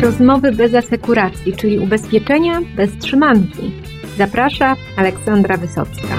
Rozmowy 0.00 0.52
bez 0.52 0.74
asekuracji, 0.74 1.56
czyli 1.56 1.78
ubezpieczenia 1.78 2.60
bez 2.76 2.98
trzymanki. 2.98 3.72
Zaprasza 4.18 4.76
Aleksandra 4.96 5.56
Wysocka. 5.56 6.16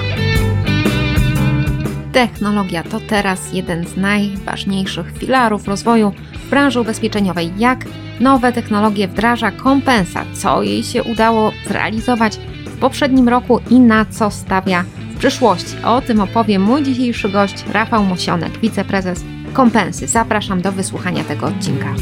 Technologia 2.12 2.82
to 2.82 3.00
teraz 3.00 3.52
jeden 3.52 3.86
z 3.86 3.96
najważniejszych 3.96 5.12
filarów 5.18 5.68
rozwoju 5.68 6.12
branży 6.50 6.80
ubezpieczeniowej. 6.80 7.50
Jak 7.58 7.84
nowe 8.20 8.52
technologie 8.52 9.08
wdraża 9.08 9.50
kompensa, 9.50 10.24
co 10.32 10.62
jej 10.62 10.82
się 10.82 11.02
udało 11.02 11.52
zrealizować 11.66 12.36
w 12.66 12.78
poprzednim 12.78 13.28
roku 13.28 13.60
i 13.70 13.80
na 13.80 14.04
co 14.04 14.30
stawia 14.30 14.84
w 15.14 15.18
przyszłości. 15.18 15.76
O 15.84 16.00
tym 16.00 16.20
opowie 16.20 16.58
mój 16.58 16.82
dzisiejszy 16.82 17.28
gość 17.28 17.64
Rafał 17.72 18.04
Mosionek, 18.04 18.58
wiceprezes 18.58 19.24
Kompensy. 19.52 20.06
Zapraszam 20.06 20.62
do 20.62 20.72
wysłuchania 20.72 21.24
tego 21.24 21.46
odcinka. 21.46 21.94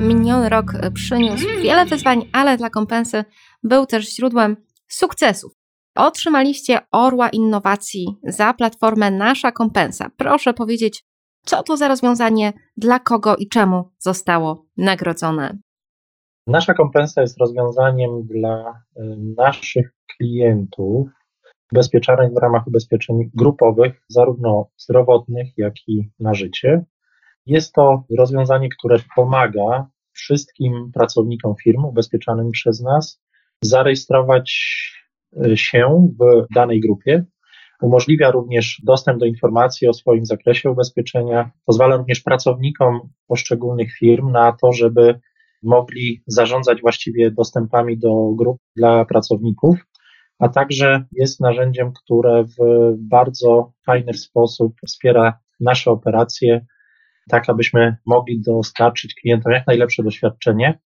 Miniony 0.00 0.48
rok 0.48 0.72
przyniósł 0.94 1.46
wiele 1.62 1.86
wyzwań, 1.86 2.22
ale 2.32 2.56
dla 2.56 2.70
kompensy 2.70 3.24
był 3.62 3.86
też 3.86 4.16
źródłem 4.16 4.56
sukcesów. 4.88 5.52
Otrzymaliście 5.96 6.78
Orła 6.92 7.28
Innowacji 7.28 8.06
za 8.24 8.54
platformę 8.54 9.10
Nasza 9.10 9.52
Kompensa. 9.52 10.10
Proszę 10.16 10.54
powiedzieć, 10.54 11.04
co 11.44 11.62
to 11.62 11.76
za 11.76 11.88
rozwiązanie, 11.88 12.52
dla 12.76 12.98
kogo 12.98 13.36
i 13.36 13.48
czemu 13.48 13.90
zostało 13.98 14.66
nagrodzone? 14.76 15.58
Nasza 16.46 16.74
kompensa 16.74 17.20
jest 17.20 17.38
rozwiązaniem 17.38 18.10
dla 18.26 18.82
y, 18.96 19.02
naszych 19.36 19.94
klientów 20.16 21.08
ubezpieczanych 21.72 22.32
w 22.32 22.36
ramach 22.36 22.66
ubezpieczeń 22.66 23.30
grupowych, 23.34 24.02
zarówno 24.08 24.70
zdrowotnych, 24.76 25.46
jak 25.56 25.74
i 25.88 26.10
na 26.20 26.34
życie. 26.34 26.84
Jest 27.46 27.72
to 27.72 28.04
rozwiązanie, 28.18 28.68
które 28.78 28.96
pomaga 29.16 29.86
wszystkim 30.12 30.90
pracownikom 30.94 31.54
firm 31.62 31.84
ubezpieczanym 31.84 32.50
przez 32.50 32.80
nas 32.80 33.22
zarejestrować 33.62 34.52
y, 35.46 35.56
się 35.56 36.08
w 36.20 36.54
danej 36.54 36.80
grupie. 36.80 37.24
Umożliwia 37.82 38.30
również 38.30 38.80
dostęp 38.84 39.20
do 39.20 39.26
informacji 39.26 39.88
o 39.88 39.92
swoim 39.92 40.26
zakresie 40.26 40.70
ubezpieczenia. 40.70 41.50
Pozwala 41.66 41.96
również 41.96 42.20
pracownikom 42.20 43.00
poszczególnych 43.26 43.92
firm 43.92 44.32
na 44.32 44.52
to, 44.52 44.72
żeby 44.72 45.20
mogli 45.62 46.22
zarządzać 46.26 46.80
właściwie 46.80 47.30
dostępami 47.30 47.98
do 47.98 48.32
grup 48.36 48.58
dla 48.76 49.04
pracowników, 49.04 49.76
a 50.38 50.48
także 50.48 51.04
jest 51.12 51.40
narzędziem, 51.40 51.92
które 51.92 52.44
w 52.44 52.92
bardzo 52.98 53.72
fajny 53.86 54.14
sposób 54.14 54.72
wspiera 54.86 55.38
nasze 55.60 55.90
operacje, 55.90 56.66
tak 57.30 57.44
abyśmy 57.48 57.96
mogli 58.06 58.40
dostarczyć 58.40 59.14
klientom 59.14 59.52
jak 59.52 59.66
najlepsze 59.66 60.02
doświadczenie 60.02 60.78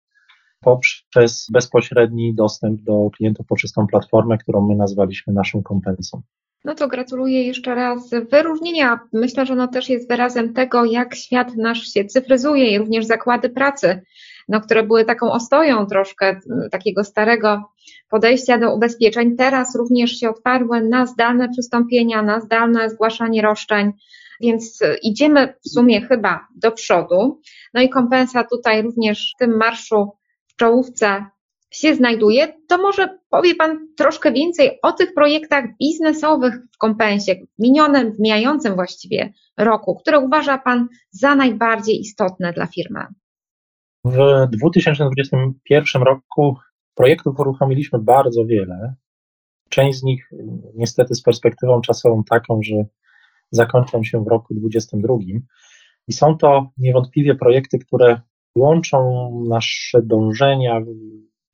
poprzez 0.60 1.46
bezpośredni 1.52 2.34
dostęp 2.34 2.82
do 2.82 3.10
klientów 3.16 3.46
poprzez 3.46 3.72
tą 3.72 3.86
platformę, 3.86 4.38
którą 4.38 4.68
my 4.68 4.76
nazwaliśmy 4.76 5.32
naszą 5.32 5.62
kompensą. 5.62 6.22
No 6.64 6.74
to 6.74 6.88
gratuluję 6.88 7.42
jeszcze 7.42 7.74
raz 7.74 8.10
wyróżnienia. 8.30 9.00
Myślę, 9.12 9.46
że 9.46 9.52
ono 9.52 9.68
też 9.68 9.88
jest 9.88 10.08
wyrazem 10.08 10.54
tego, 10.54 10.84
jak 10.84 11.14
świat 11.14 11.56
nasz 11.56 11.82
się 11.82 12.04
cyfryzuje 12.04 12.70
i 12.70 12.78
również 12.78 13.06
zakłady 13.06 13.50
pracy, 13.50 14.02
no, 14.48 14.60
które 14.60 14.82
były 14.82 15.04
taką 15.04 15.32
ostoją 15.32 15.86
troszkę 15.86 16.40
takiego 16.70 17.04
starego 17.04 17.62
podejścia 18.08 18.58
do 18.58 18.74
ubezpieczeń, 18.74 19.36
teraz 19.36 19.76
również 19.76 20.10
się 20.10 20.30
otwarły 20.30 20.80
na 20.80 21.06
zdalne 21.06 21.48
przystąpienia, 21.48 22.22
na 22.22 22.40
zdalne 22.40 22.90
zgłaszanie 22.90 23.42
roszczeń, 23.42 23.92
więc 24.40 24.80
idziemy 25.02 25.54
w 25.64 25.68
sumie 25.68 26.00
chyba 26.00 26.48
do 26.56 26.72
przodu. 26.72 27.40
No 27.74 27.82
i 27.82 27.88
kompensa 27.88 28.44
tutaj 28.44 28.82
również 28.82 29.32
w 29.36 29.38
tym 29.38 29.56
marszu 29.56 30.12
w 30.46 30.56
czołówce 30.56 31.26
się 31.70 31.94
znajduje, 31.94 32.52
to 32.68 32.78
może 32.78 33.18
powie 33.30 33.54
Pan 33.54 33.88
troszkę 33.96 34.32
więcej 34.32 34.78
o 34.82 34.92
tych 34.92 35.14
projektach 35.14 35.64
biznesowych 35.80 36.54
w 36.72 36.78
kompensie, 36.78 37.34
w 37.34 37.62
minionym, 37.62 38.12
w 38.12 38.20
mijającym 38.20 38.74
właściwie 38.74 39.32
roku, 39.58 39.94
które 39.94 40.18
uważa 40.18 40.58
Pan 40.58 40.88
za 41.10 41.34
najbardziej 41.34 42.00
istotne 42.00 42.52
dla 42.52 42.66
firmy. 42.66 43.00
W 44.04 44.46
2021 44.50 46.02
roku 46.02 46.56
projektów 46.94 47.40
uruchomiliśmy 47.40 47.98
bardzo 47.98 48.44
wiele. 48.44 48.94
Część 49.68 49.98
z 49.98 50.02
nich 50.02 50.30
niestety 50.74 51.14
z 51.14 51.22
perspektywą 51.22 51.80
czasową 51.80 52.24
taką, 52.24 52.60
że 52.62 52.74
zakończą 53.56 54.04
się 54.04 54.24
w 54.24 54.28
roku 54.28 54.54
2022. 54.54 55.14
I 56.08 56.12
są 56.12 56.36
to 56.36 56.70
niewątpliwie 56.78 57.34
projekty, 57.34 57.78
które 57.78 58.20
łączą 58.56 59.30
nasze 59.48 60.02
dążenia 60.02 60.80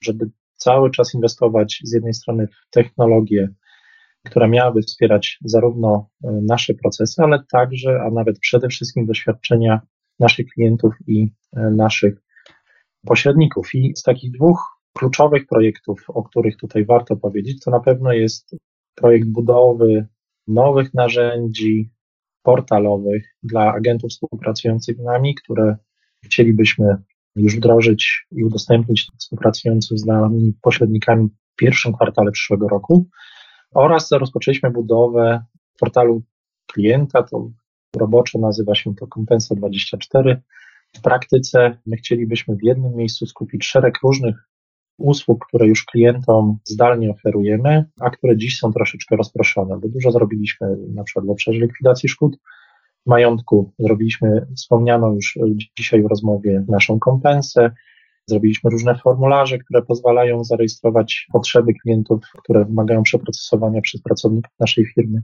żeby 0.04 0.30
cały 0.56 0.90
czas 0.90 1.14
inwestować 1.14 1.80
z 1.84 1.92
jednej 1.92 2.14
strony 2.14 2.46
w 2.46 2.70
technologię, 2.70 3.48
która 4.26 4.48
miałaby 4.48 4.82
wspierać 4.82 5.38
zarówno 5.44 6.08
e, 6.24 6.30
nasze 6.42 6.74
procesy, 6.74 7.22
ale 7.22 7.44
także, 7.52 8.00
a 8.02 8.10
nawet 8.10 8.38
przede 8.38 8.68
wszystkim 8.68 9.06
doświadczenia 9.06 9.80
naszych 10.18 10.46
klientów 10.46 10.94
i 11.06 11.28
e, 11.56 11.70
naszych 11.70 12.22
pośredników. 13.06 13.74
I 13.74 13.92
z 13.96 14.02
takich 14.02 14.32
dwóch 14.32 14.80
kluczowych 14.98 15.46
projektów, 15.46 16.04
o 16.08 16.22
których 16.22 16.56
tutaj 16.56 16.84
warto 16.84 17.16
powiedzieć, 17.16 17.64
to 17.64 17.70
na 17.70 17.80
pewno 17.80 18.12
jest 18.12 18.56
projekt 18.94 19.28
budowy 19.28 20.06
nowych 20.50 20.94
narzędzi 20.94 21.90
portalowych 22.42 23.36
dla 23.42 23.72
agentów 23.72 24.10
współpracujących 24.10 24.96
z 24.96 25.04
nami, 25.04 25.34
które 25.34 25.76
chcielibyśmy 26.24 26.96
już 27.36 27.56
wdrożyć 27.56 28.26
i 28.32 28.44
udostępnić 28.44 29.06
współpracującym 29.18 29.98
z 29.98 30.06
nami 30.06 30.52
pośrednikami 30.62 31.28
w 31.28 31.56
pierwszym 31.56 31.92
kwartale 31.92 32.30
przyszłego 32.30 32.68
roku. 32.68 33.08
Oraz 33.74 34.12
rozpoczęliśmy 34.12 34.70
budowę 34.70 35.44
portalu 35.80 36.22
klienta, 36.72 37.22
to 37.22 37.50
roboczo 37.96 38.38
nazywa 38.38 38.74
się 38.74 38.94
to 38.94 39.06
Kompensa 39.06 39.54
24. 39.54 40.42
W 40.96 41.00
praktyce 41.00 41.78
my 41.86 41.96
chcielibyśmy 41.96 42.56
w 42.56 42.62
jednym 42.62 42.96
miejscu 42.96 43.26
skupić 43.26 43.64
szereg 43.64 43.98
różnych 44.02 44.49
usług, 45.00 45.46
które 45.46 45.66
już 45.66 45.84
klientom 45.84 46.58
zdalnie 46.64 47.10
oferujemy, 47.10 47.84
a 48.00 48.10
które 48.10 48.36
dziś 48.36 48.58
są 48.58 48.72
troszeczkę 48.72 49.16
rozproszone, 49.16 49.78
bo 49.78 49.88
dużo 49.88 50.10
zrobiliśmy 50.10 50.76
na 50.94 51.04
przykład 51.04 51.26
w 51.26 51.30
obszarze 51.30 51.58
likwidacji 51.58 52.08
szkód, 52.08 52.36
majątku. 53.06 53.72
Zrobiliśmy 53.78 54.46
wspomnianą 54.56 55.14
już 55.14 55.38
dzisiaj 55.78 56.02
w 56.02 56.06
rozmowie 56.06 56.64
naszą 56.68 56.98
kompensę. 56.98 57.70
Zrobiliśmy 58.26 58.70
różne 58.70 58.98
formularze, 58.98 59.58
które 59.58 59.82
pozwalają 59.82 60.44
zarejestrować 60.44 61.26
potrzeby 61.32 61.72
klientów, 61.82 62.20
które 62.42 62.64
wymagają 62.64 63.02
przeprocesowania 63.02 63.80
przez 63.80 64.02
pracowników 64.02 64.52
naszej 64.60 64.86
firmy. 64.94 65.22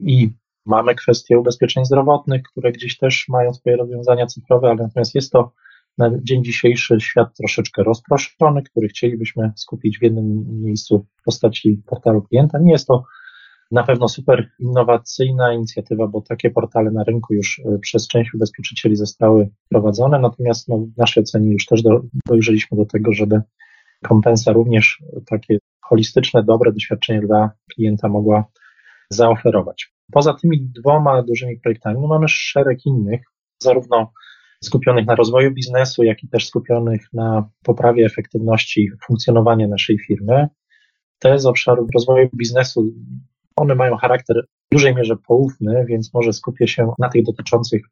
I 0.00 0.30
mamy 0.66 0.94
kwestie 0.94 1.38
ubezpieczeń 1.38 1.84
zdrowotnych, 1.84 2.42
które 2.42 2.72
gdzieś 2.72 2.98
też 2.98 3.26
mają 3.28 3.54
swoje 3.54 3.76
rozwiązania 3.76 4.26
cyfrowe, 4.26 4.68
ale 4.68 4.82
natomiast 4.82 5.14
jest 5.14 5.32
to 5.32 5.52
na 6.00 6.10
dzień 6.22 6.44
dzisiejszy 6.44 7.00
świat 7.00 7.36
troszeczkę 7.36 7.82
rozproszony, 7.82 8.62
który 8.62 8.88
chcielibyśmy 8.88 9.52
skupić 9.56 9.98
w 9.98 10.02
jednym 10.02 10.44
miejscu 10.62 11.06
w 11.20 11.24
postaci 11.24 11.82
portalu 11.86 12.22
klienta. 12.22 12.58
Nie 12.58 12.72
jest 12.72 12.86
to 12.86 13.04
na 13.70 13.82
pewno 13.82 14.08
super 14.08 14.50
innowacyjna 14.58 15.52
inicjatywa, 15.52 16.06
bo 16.06 16.20
takie 16.20 16.50
portale 16.50 16.90
na 16.90 17.04
rynku 17.04 17.34
już 17.34 17.62
e, 17.64 17.78
przez 17.78 18.08
część 18.08 18.34
ubezpieczycieli 18.34 18.96
zostały 18.96 19.50
wprowadzone, 19.66 20.18
natomiast 20.18 20.68
no, 20.68 20.78
w 20.78 20.96
naszej 20.96 21.22
ocenie 21.22 21.52
już 21.52 21.66
też 21.66 21.82
do, 21.82 22.00
dojrzeliśmy 22.26 22.76
do 22.76 22.86
tego, 22.86 23.12
żeby 23.12 23.40
kompensa 24.02 24.52
również 24.52 25.02
takie 25.26 25.58
holistyczne, 25.84 26.44
dobre 26.44 26.72
doświadczenie 26.72 27.20
dla 27.20 27.50
klienta 27.74 28.08
mogła 28.08 28.44
zaoferować. 29.10 29.92
Poza 30.12 30.34
tymi 30.34 30.60
dwoma 30.60 31.22
dużymi 31.22 31.60
projektami 31.60 32.00
no 32.00 32.08
mamy 32.08 32.28
szereg 32.28 32.86
innych, 32.86 33.20
zarówno 33.62 34.12
skupionych 34.64 35.06
na 35.06 35.14
rozwoju 35.14 35.50
biznesu, 35.50 36.02
jak 36.02 36.22
i 36.22 36.28
też 36.28 36.46
skupionych 36.46 37.06
na 37.12 37.50
poprawie 37.64 38.04
efektywności 38.06 38.90
funkcjonowania 39.06 39.68
naszej 39.68 39.98
firmy. 39.98 40.48
Te 41.18 41.38
z 41.38 41.46
obszarów 41.46 41.88
rozwoju 41.94 42.28
biznesu 42.36 42.92
one 43.56 43.74
mają 43.74 43.96
charakter 43.96 44.36
w 44.70 44.74
dużej 44.74 44.94
mierze 44.94 45.16
poufny, 45.28 45.84
więc 45.88 46.14
może 46.14 46.32
skupię 46.32 46.68
się 46.68 46.92
na 46.98 47.08
tych 47.08 47.24
dotyczących 47.24 47.82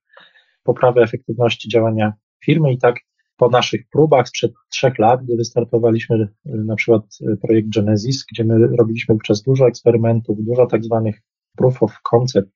poprawy 0.62 1.02
efektywności 1.02 1.68
działania 1.68 2.12
firmy 2.44 2.72
i 2.72 2.78
tak 2.78 2.96
po 3.36 3.48
naszych 3.48 3.88
próbach 3.92 4.28
sprzed 4.28 4.52
trzech 4.70 4.98
lat, 4.98 5.24
gdy 5.24 5.36
wystartowaliśmy 5.36 6.16
y, 6.16 6.28
na 6.44 6.76
przykład 6.76 7.02
y, 7.20 7.36
projekt 7.36 7.68
Genesis, 7.74 8.24
gdzie 8.32 8.44
my 8.44 8.68
robiliśmy 8.78 9.14
wówczas 9.14 9.42
dużo 9.42 9.68
eksperymentów, 9.68 10.44
dużo 10.44 10.66
tak 10.66 10.84
zwanych 10.84 11.22
proof 11.56 11.82
of 11.82 11.98
concept, 12.10 12.50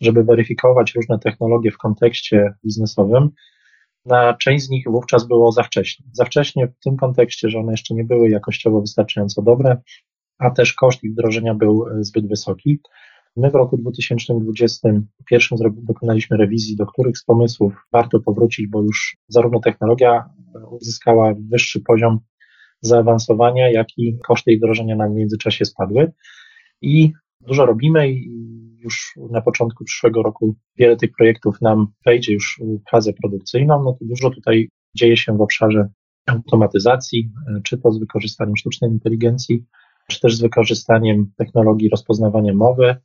żeby 0.00 0.24
weryfikować 0.24 0.94
różne 0.94 1.18
technologie 1.18 1.70
w 1.70 1.78
kontekście 1.78 2.54
biznesowym. 2.64 3.30
Na 4.06 4.34
część 4.34 4.64
z 4.64 4.70
nich 4.70 4.84
wówczas 4.86 5.28
było 5.28 5.52
za 5.52 5.62
wcześnie. 5.62 6.06
Za 6.12 6.24
wcześnie 6.24 6.66
w 6.66 6.78
tym 6.84 6.96
kontekście, 6.96 7.50
że 7.50 7.58
one 7.58 7.72
jeszcze 7.72 7.94
nie 7.94 8.04
były 8.04 8.30
jakościowo 8.30 8.80
wystarczająco 8.80 9.42
dobre, 9.42 9.76
a 10.38 10.50
też 10.50 10.72
koszt 10.72 11.04
ich 11.04 11.12
wdrożenia 11.12 11.54
był 11.54 11.86
e, 11.88 12.04
zbyt 12.04 12.28
wysoki. 12.28 12.80
My 13.36 13.50
w 13.50 13.54
roku 13.54 13.76
2021 13.76 15.04
dokonaliśmy 15.76 16.36
rewizji, 16.36 16.76
do 16.76 16.86
których 16.86 17.18
z 17.18 17.24
pomysłów 17.24 17.72
warto 17.92 18.20
powrócić, 18.20 18.66
bo 18.66 18.82
już 18.82 19.16
zarówno 19.28 19.60
technologia 19.60 20.30
uzyskała 20.70 21.34
wyższy 21.50 21.80
poziom 21.80 22.18
zaawansowania, 22.80 23.70
jak 23.70 23.86
i 23.98 24.18
koszty 24.18 24.52
ich 24.52 24.58
wdrożenia 24.58 24.96
nam 24.96 25.12
w 25.12 25.16
międzyczasie 25.16 25.64
spadły. 25.64 26.12
I 26.82 27.12
dużo 27.40 27.66
robimy 27.66 28.10
i 28.10 28.30
już 28.80 29.18
na 29.30 29.40
początku 29.40 29.84
przyszłego 29.84 30.22
roku 30.22 30.56
wiele 30.76 30.96
tych 30.96 31.10
projektów 31.18 31.60
nam 31.60 31.86
wejdzie 32.06 32.32
już 32.32 32.60
w 32.86 32.90
fazę 32.90 33.12
produkcyjną, 33.12 33.82
no 33.82 33.92
to 33.92 34.04
dużo 34.04 34.30
tutaj 34.30 34.68
dzieje 34.96 35.16
się 35.16 35.36
w 35.36 35.40
obszarze 35.40 35.88
automatyzacji, 36.26 37.30
czy 37.64 37.78
to 37.78 37.92
z 37.92 37.98
wykorzystaniem 37.98 38.56
sztucznej 38.56 38.90
inteligencji, 38.90 39.64
czy 40.08 40.20
też 40.20 40.36
z 40.36 40.40
wykorzystaniem 40.40 41.32
technologii 41.36 41.88
rozpoznawania 41.88 42.54
mowy. 42.54 42.96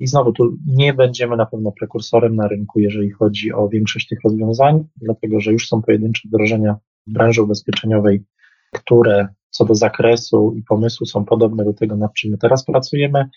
I 0.00 0.06
znowu 0.06 0.32
tu 0.32 0.56
nie 0.66 0.94
będziemy 0.94 1.36
na 1.36 1.46
pewno 1.46 1.72
prekursorem 1.72 2.36
na 2.36 2.48
rynku, 2.48 2.80
jeżeli 2.80 3.10
chodzi 3.10 3.52
o 3.52 3.68
większość 3.68 4.08
tych 4.08 4.18
rozwiązań, 4.24 4.84
dlatego 4.96 5.40
że 5.40 5.52
już 5.52 5.68
są 5.68 5.82
pojedyncze 5.82 6.28
wdrożenia 6.28 6.76
w 7.06 7.12
branży 7.12 7.42
ubezpieczeniowej, 7.42 8.24
które 8.72 9.28
co 9.50 9.64
do 9.64 9.74
zakresu 9.74 10.54
i 10.56 10.62
pomysłu 10.62 11.06
są 11.06 11.24
podobne 11.24 11.64
do 11.64 11.72
tego, 11.72 11.96
nad 11.96 12.14
czym 12.14 12.30
my 12.30 12.38
teraz 12.38 12.64
pracujemy. 12.64 13.28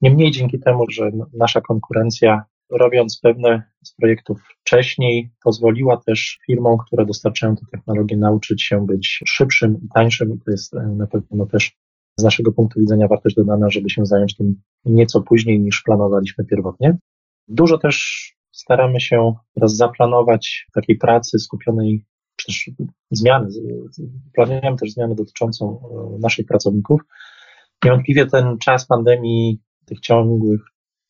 Niemniej 0.00 0.30
dzięki 0.30 0.60
temu, 0.60 0.84
że 0.90 1.10
nasza 1.32 1.60
konkurencja, 1.60 2.44
robiąc 2.70 3.20
pewne 3.22 3.62
z 3.84 3.94
projektów 3.94 4.40
wcześniej, 4.60 5.30
pozwoliła 5.44 5.96
też 6.06 6.38
firmom, 6.46 6.78
które 6.86 7.06
dostarczają 7.06 7.56
te 7.56 7.66
technologie, 7.72 8.16
nauczyć 8.16 8.62
się 8.62 8.86
być 8.86 9.22
szybszym 9.26 9.76
i 9.84 9.88
tańszym. 9.94 10.40
To 10.44 10.50
jest 10.50 10.74
e, 10.74 10.94
na 10.96 11.06
pewno 11.06 11.46
też 11.46 11.76
z 12.16 12.22
naszego 12.22 12.52
punktu 12.52 12.80
widzenia 12.80 13.08
wartość 13.08 13.36
dodana, 13.36 13.70
żeby 13.70 13.90
się 13.90 14.06
zająć 14.06 14.36
tym 14.36 14.62
nieco 14.84 15.22
później 15.22 15.60
niż 15.60 15.82
planowaliśmy 15.82 16.44
pierwotnie. 16.44 16.98
Dużo 17.48 17.78
też 17.78 18.24
staramy 18.52 19.00
się 19.00 19.34
teraz 19.54 19.76
zaplanować 19.76 20.66
takiej 20.74 20.96
pracy 20.98 21.38
skupionej, 21.38 22.04
czy 22.36 22.46
też 22.46 22.70
zmiany, 23.10 23.48
planujemy 24.34 24.76
też 24.76 24.92
zmiany 24.92 25.14
dotyczącą 25.14 25.80
e, 25.80 26.18
naszych 26.20 26.46
pracowników. 26.46 27.00
Niewątpliwie 27.84 28.26
ten 28.26 28.58
czas 28.58 28.86
pandemii, 28.86 29.62
tych 29.84 30.00
ciągłych, 30.00 30.60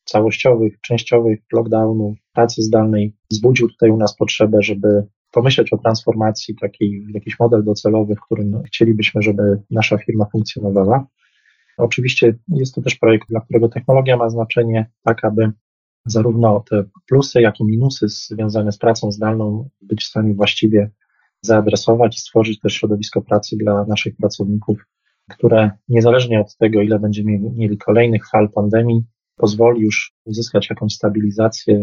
całościowych, 0.05 0.81
częściowych 0.81 1.41
lockdownów, 1.53 2.19
pracy 2.33 2.63
zdalnej 2.63 3.17
wzbudził 3.31 3.69
tutaj 3.69 3.91
u 3.91 3.97
nas 3.97 4.17
potrzebę, 4.17 4.63
żeby 4.63 5.07
pomyśleć 5.31 5.73
o 5.73 5.79
transformacji, 5.79 6.57
takiej, 6.61 7.07
jakiś 7.15 7.39
model 7.39 7.65
docelowy, 7.65 8.15
w 8.15 8.21
którym 8.21 8.63
chcielibyśmy, 8.63 9.23
żeby 9.23 9.63
nasza 9.71 9.99
firma 9.99 10.27
funkcjonowała. 10.33 11.07
Oczywiście 11.77 12.39
jest 12.49 12.75
to 12.75 12.83
też 12.83 12.95
projekt, 12.95 13.29
dla 13.29 13.41
którego 13.41 13.69
technologia 13.69 14.17
ma 14.17 14.31
znaczenie, 14.31 14.91
tak 15.03 15.25
aby 15.25 15.53
zarówno 16.07 16.65
te 16.71 16.85
plusy, 17.07 17.41
jak 17.41 17.61
i 17.61 17.65
minusy 17.65 18.09
związane 18.09 18.73
z 18.73 18.79
pracą 18.79 19.13
zdalną 19.13 19.69
być 19.83 20.03
w 20.03 20.07
stanie 20.07 20.35
właściwie 20.35 20.91
zaadresować 21.41 22.17
i 22.17 22.21
stworzyć 22.21 22.61
też 22.61 22.75
środowisko 22.75 23.23
pracy 23.23 23.57
dla 23.57 23.85
naszych 23.85 24.17
pracowników, 24.17 24.79
które 25.31 25.71
niezależnie 25.89 26.41
od 26.41 26.57
tego, 26.57 26.83
ile 26.83 26.99
będziemy 26.99 27.39
mieli 27.39 27.79
kolejnych 27.79 28.29
fal 28.29 28.49
pandemii, 28.55 29.03
pozwoli 29.37 29.81
już 29.81 30.15
uzyskać 30.25 30.71
jakąś 30.71 30.95
stabilizację 30.95 31.79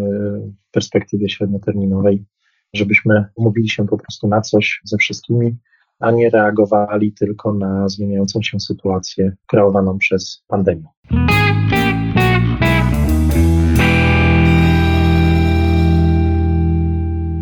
w 0.67 0.71
perspektywie 0.71 1.29
średnioterminowej 1.29 2.25
żebyśmy 2.73 3.25
umówili 3.35 3.69
się 3.69 3.88
po 3.88 3.97
prostu 3.97 4.27
na 4.27 4.41
coś 4.41 4.81
ze 4.83 4.97
wszystkimi, 4.97 5.57
a 5.99 6.11
nie 6.11 6.29
reagowali 6.29 7.13
tylko 7.13 7.53
na 7.53 7.89
zmieniającą 7.89 8.41
się 8.41 8.59
sytuację 8.59 9.35
kreowaną 9.47 9.97
przez 9.97 10.44
pandemię. 10.47 10.85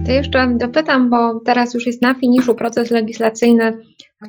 To 0.05 0.11
jeszcze 0.11 0.55
dopytam, 0.57 1.09
bo 1.09 1.39
teraz 1.39 1.73
już 1.73 1.85
jest 1.85 2.01
na 2.01 2.13
finiszu 2.13 2.55
proces 2.55 2.91
legislacyjny, 2.91 3.77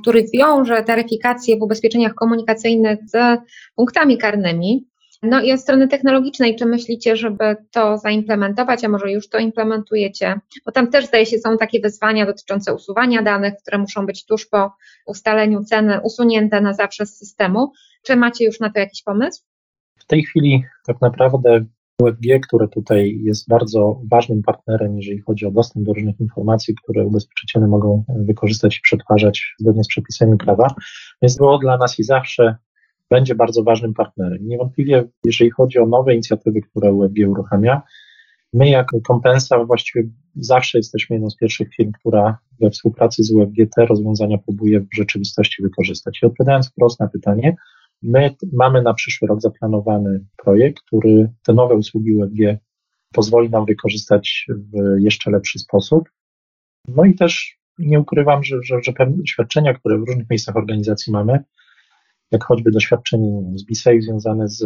który 0.00 0.24
wiąże 0.34 0.82
taryfikację 0.82 1.56
w 1.56 1.62
ubezpieczeniach 1.62 2.14
komunikacyjnych 2.14 2.98
z 3.06 3.40
punktami 3.74 4.18
karnymi. 4.18 4.86
No 5.22 5.42
i 5.42 5.52
od 5.52 5.60
strony 5.60 5.88
technologicznej, 5.88 6.56
czy 6.56 6.66
myślicie, 6.66 7.16
żeby 7.16 7.56
to 7.70 7.98
zaimplementować, 7.98 8.84
a 8.84 8.88
może 8.88 9.12
już 9.12 9.28
to 9.28 9.38
implementujecie? 9.38 10.40
Bo 10.66 10.72
tam 10.72 10.90
też 10.90 11.06
zdaje 11.06 11.26
się 11.26 11.38
są 11.38 11.58
takie 11.58 11.80
wyzwania 11.80 12.26
dotyczące 12.26 12.74
usuwania 12.74 13.22
danych, 13.22 13.54
które 13.62 13.78
muszą 13.78 14.06
być 14.06 14.26
tuż 14.26 14.46
po 14.46 14.72
ustaleniu 15.06 15.64
ceny 15.64 16.00
usunięte 16.00 16.60
na 16.60 16.74
zawsze 16.74 17.06
z 17.06 17.16
systemu. 17.16 17.72
Czy 18.02 18.16
macie 18.16 18.44
już 18.44 18.60
na 18.60 18.70
to 18.70 18.80
jakiś 18.80 19.02
pomysł? 19.02 19.42
W 19.98 20.06
tej 20.06 20.22
chwili 20.22 20.64
tak 20.86 21.00
naprawdę 21.00 21.64
UFG, 22.00 22.40
które 22.42 22.68
tutaj 22.68 23.20
jest 23.22 23.48
bardzo 23.48 24.00
ważnym 24.10 24.42
partnerem, 24.42 24.96
jeżeli 24.96 25.20
chodzi 25.20 25.46
o 25.46 25.50
dostęp 25.50 25.86
do 25.86 25.92
różnych 25.92 26.20
informacji, 26.20 26.74
które 26.82 27.06
ubezpieczyciele 27.06 27.66
mogą 27.66 28.04
wykorzystać 28.08 28.78
i 28.78 28.80
przetwarzać 28.80 29.54
zgodnie 29.58 29.84
z 29.84 29.88
przepisami 29.88 30.36
prawa, 30.36 30.74
więc 31.22 31.36
było 31.36 31.58
dla 31.58 31.76
nas 31.76 31.98
i 31.98 32.04
zawsze 32.04 32.56
będzie 33.10 33.34
bardzo 33.34 33.62
ważnym 33.62 33.94
partnerem. 33.94 34.48
Niewątpliwie, 34.48 35.04
jeżeli 35.24 35.50
chodzi 35.50 35.78
o 35.78 35.86
nowe 35.86 36.14
inicjatywy, 36.14 36.60
które 36.60 36.92
UFG 36.92 37.28
uruchamia, 37.28 37.82
my 38.52 38.68
jako 38.68 39.00
kompensa 39.00 39.64
właściwie 39.64 40.08
zawsze 40.36 40.78
jesteśmy 40.78 41.16
jedną 41.16 41.30
z 41.30 41.36
pierwszych 41.36 41.68
firm, 41.76 41.92
która 41.92 42.38
we 42.60 42.70
współpracy 42.70 43.24
z 43.24 43.32
UFG 43.32 43.56
te 43.76 43.86
rozwiązania 43.86 44.38
próbuje 44.38 44.80
w 44.80 44.88
rzeczywistości 44.94 45.62
wykorzystać. 45.62 46.18
I 46.22 46.26
odpowiadając 46.26 46.70
wprost 46.70 47.00
na 47.00 47.08
pytanie, 47.08 47.56
my 48.02 48.34
mamy 48.52 48.82
na 48.82 48.94
przyszły 48.94 49.28
rok 49.28 49.40
zaplanowany 49.40 50.24
projekt, 50.36 50.80
który 50.86 51.32
te 51.42 51.52
nowe 51.52 51.74
usługi 51.74 52.14
UFG 52.14 52.60
pozwoli 53.12 53.50
nam 53.50 53.66
wykorzystać 53.66 54.46
w 54.48 55.00
jeszcze 55.00 55.30
lepszy 55.30 55.58
sposób. 55.58 56.08
No 56.88 57.04
i 57.04 57.14
też 57.14 57.58
nie 57.78 58.00
ukrywam, 58.00 58.44
że, 58.44 58.56
że, 58.62 58.76
że 58.82 58.92
pewne 58.92 59.16
doświadczenia, 59.16 59.74
które 59.74 59.98
w 59.98 60.04
różnych 60.08 60.30
miejscach 60.30 60.56
organizacji 60.56 61.12
mamy, 61.12 61.44
jak 62.30 62.44
choćby 62.44 62.70
doświadczenie 62.70 63.42
z 63.54 63.64
BSAFE 63.64 64.00
związane 64.00 64.48
z 64.48 64.64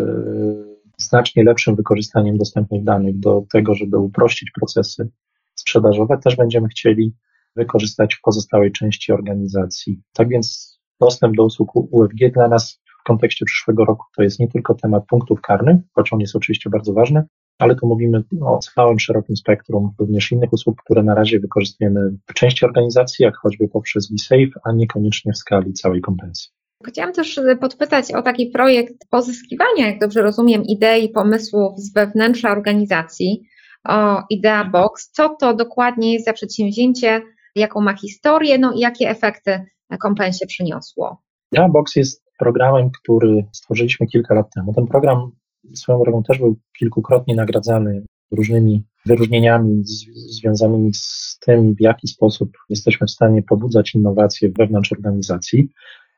znacznie 0.99 1.45
lepszym 1.45 1.77
wykorzystaniem 1.77 2.39
dostępnych 2.39 2.85
danych 2.85 3.19
do 3.19 3.45
tego, 3.53 3.75
żeby 3.75 3.99
uprościć 3.99 4.51
procesy 4.51 5.09
sprzedażowe, 5.55 6.19
też 6.19 6.37
będziemy 6.37 6.69
chcieli 6.69 7.15
wykorzystać 7.57 8.15
w 8.15 8.21
pozostałej 8.21 8.73
części 8.73 9.13
organizacji. 9.13 10.01
Tak 10.13 10.29
więc 10.29 10.79
dostęp 11.01 11.37
do 11.37 11.45
usług 11.45 11.77
UFG 11.77 12.33
dla 12.35 12.49
nas 12.49 12.84
kontekście 13.05 13.45
przyszłego 13.45 13.85
roku 13.85 14.05
to 14.17 14.23
jest 14.23 14.41
nie 14.41 14.49
tylko 14.49 14.75
temat 14.75 15.07
punktów 15.07 15.41
karnych, 15.41 15.77
choć 15.93 16.13
on 16.13 16.21
jest 16.21 16.37
oczywiście 16.37 16.71
bardzo 16.71 16.93
ważny, 16.93 17.25
ale 17.59 17.77
tu 17.77 17.87
mówimy 17.87 18.23
o 18.43 18.59
całym 18.59 18.99
szerokim 18.99 19.37
spektrum 19.37 19.91
również 19.99 20.33
innych 20.33 20.53
usług, 20.53 20.83
które 20.85 21.03
na 21.03 21.15
razie 21.15 21.41
wykorzystujemy 21.41 22.01
w 22.31 22.35
części 22.35 22.65
organizacji, 22.65 23.23
jak 23.23 23.37
choćby 23.37 23.69
poprzez 23.69 24.13
BSAFE, 24.13 24.61
a 24.65 24.73
niekoniecznie 24.73 25.33
w 25.33 25.39
skali 25.39 25.73
całej 25.73 26.01
kompensji. 26.01 26.51
Chciałam 26.87 27.13
też 27.13 27.41
podpytać 27.61 28.13
o 28.13 28.23
taki 28.23 28.47
projekt 28.47 28.95
pozyskiwania, 29.11 29.87
jak 29.87 30.01
dobrze 30.01 30.23
rozumiem, 30.23 30.63
idei, 30.63 31.09
pomysłów 31.09 31.79
z 31.79 31.93
wewnętrza 31.93 32.51
organizacji, 32.51 33.43
o 33.89 34.23
Idea 34.31 34.65
Box. 34.65 35.11
Co 35.11 35.37
to 35.41 35.55
dokładnie 35.55 36.13
jest 36.13 36.25
za 36.25 36.33
przedsięwzięcie, 36.33 37.23
jaką 37.55 37.81
ma 37.81 37.97
historię, 37.97 38.59
no 38.59 38.73
i 38.73 38.79
jakie 38.79 39.09
efekty 39.11 39.61
kompensie 40.01 40.47
przyniosło? 40.47 41.23
Idea 41.53 41.69
Box 41.69 41.97
jest 41.97 42.24
programem, 42.39 42.91
który 42.91 43.45
stworzyliśmy 43.53 44.07
kilka 44.07 44.35
lat 44.35 44.47
temu. 44.55 44.75
Ten 44.75 44.87
program 44.87 45.31
swoją 45.75 46.03
drogą 46.03 46.23
też 46.23 46.39
był 46.39 46.57
kilkukrotnie 46.79 47.35
nagradzany 47.35 48.05
różnymi 48.31 48.85
wyróżnieniami 49.07 49.83
związanymi 50.15 50.95
z 50.95 51.39
tym, 51.47 51.75
w 51.75 51.81
jaki 51.81 52.09
sposób 52.09 52.51
jesteśmy 52.69 53.07
w 53.07 53.11
stanie 53.11 53.43
pobudzać 53.43 53.95
innowacje 53.95 54.51
wewnątrz 54.59 54.93
organizacji. 54.93 55.69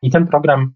I 0.02 0.10
ten 0.10 0.26
program 0.26 0.74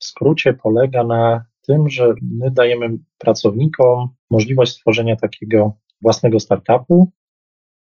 w 0.00 0.04
skrócie 0.04 0.54
polega 0.54 1.04
na 1.04 1.44
tym, 1.66 1.88
że 1.88 2.14
my 2.22 2.50
dajemy 2.50 2.98
pracownikom 3.18 4.08
możliwość 4.30 4.72
stworzenia 4.72 5.16
takiego 5.16 5.76
własnego 6.02 6.40
startupu. 6.40 7.12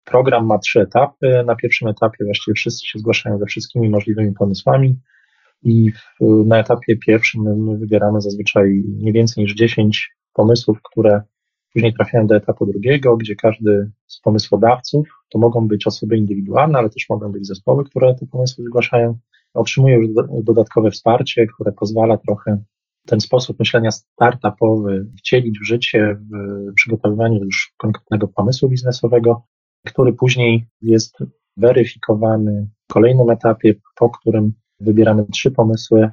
Program 0.05 0.47
ma 0.47 0.59
trzy 0.59 0.81
etapy. 0.81 1.45
Na 1.47 1.57
pierwszym 1.57 1.89
etapie 1.89 2.25
właściwie 2.25 2.55
wszyscy 2.55 2.87
się 2.87 2.99
zgłaszają 2.99 3.39
ze 3.39 3.47
wszystkimi 3.47 3.89
możliwymi 3.89 4.33
pomysłami 4.33 5.01
i 5.63 5.91
w, 5.93 6.45
na 6.47 6.59
etapie 6.59 6.97
pierwszym 6.97 7.43
my 7.43 7.79
wybieramy 7.79 8.21
zazwyczaj 8.21 8.83
nie 8.87 9.13
więcej 9.13 9.45
niż 9.45 9.55
10 9.55 10.17
pomysłów, 10.33 10.79
które 10.83 11.23
później 11.73 11.95
trafiają 11.95 12.27
do 12.27 12.37
etapu 12.37 12.67
drugiego, 12.67 13.17
gdzie 13.17 13.37
każdy 13.37 13.91
z 14.07 14.21
pomysłodawców, 14.21 15.09
to 15.31 15.39
mogą 15.39 15.69
być 15.69 15.87
osoby 15.87 16.17
indywidualne, 16.17 16.79
ale 16.79 16.91
też 16.91 17.07
mogą 17.11 17.33
być 17.33 17.47
zespoły, 17.47 17.85
które 17.85 18.15
te 18.15 18.27
pomysły 18.27 18.65
zgłaszają, 18.65 19.19
otrzymuje 19.55 19.97
już 19.97 20.09
dodatkowe 20.45 20.91
wsparcie, 20.91 21.47
które 21.47 21.73
pozwala 21.73 22.17
trochę 22.17 22.65
ten 23.07 23.21
sposób 23.21 23.59
myślenia 23.59 23.91
startupowy 23.91 25.07
wcielić 25.19 25.59
w 25.59 25.67
życie 25.67 26.17
w 26.31 26.75
przygotowywaniu 26.75 27.45
już 27.45 27.75
konkretnego 27.77 28.29
pomysłu 28.29 28.69
biznesowego, 28.69 29.43
który 29.87 30.13
później 30.13 30.67
jest 30.83 31.19
weryfikowany 31.57 32.69
w 32.89 32.93
kolejnym 32.93 33.31
etapie, 33.31 33.75
po 33.97 34.11
którym 34.11 34.53
wybieramy 34.81 35.27
trzy 35.33 35.51
pomysły, 35.51 36.11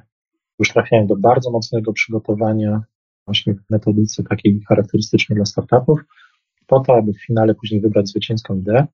już 0.58 0.72
trafiają 0.72 1.06
do 1.06 1.16
bardzo 1.16 1.50
mocnego 1.50 1.92
przygotowania 1.92 2.82
właśnie 3.26 3.54
w 3.54 3.70
metodyce 3.70 4.22
takiej 4.22 4.60
charakterystycznej 4.68 5.36
dla 5.36 5.44
startupów, 5.44 6.00
po 6.66 6.80
to, 6.80 6.96
aby 6.96 7.12
w 7.12 7.24
finale 7.26 7.54
później 7.54 7.80
wybrać 7.80 8.08
zwycięską 8.08 8.58
ideę. 8.58 8.86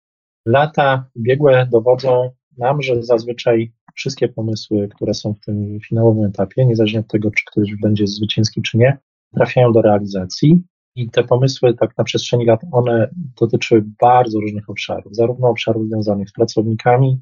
Lata 0.46 1.10
biegłe 1.16 1.66
dowodzą 1.66 2.30
nam, 2.58 2.82
że 2.82 3.02
zazwyczaj 3.02 3.72
wszystkie 3.94 4.28
pomysły, 4.28 4.88
które 4.88 5.14
są 5.14 5.34
w 5.34 5.40
tym 5.40 5.78
finałowym 5.88 6.24
etapie, 6.24 6.66
niezależnie 6.66 7.00
od 7.00 7.08
tego, 7.08 7.30
czy 7.30 7.44
ktoś 7.46 7.76
będzie 7.82 8.06
zwycięski, 8.06 8.62
czy 8.62 8.78
nie, 8.78 8.98
trafiają 9.34 9.72
do 9.72 9.82
realizacji. 9.82 10.62
I 10.96 11.10
te 11.10 11.24
pomysły, 11.24 11.74
tak 11.74 11.98
na 11.98 12.04
przestrzeni 12.04 12.46
lat, 12.46 12.60
one 12.72 13.10
dotyczyły 13.40 13.84
bardzo 14.00 14.40
różnych 14.40 14.70
obszarów, 14.70 15.16
zarówno 15.16 15.48
obszarów 15.48 15.86
związanych 15.86 16.30
z 16.30 16.32
pracownikami, 16.32 17.20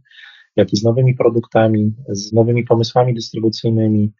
jak 0.58 0.72
i 0.72 0.76
z 0.76 0.84
nowymi 0.84 1.14
produktami, 1.14 1.94
z 2.08 2.32
nowymi 2.32 2.64
pomysłami 2.64 3.14
dystrybucyjnymi, 3.14 4.12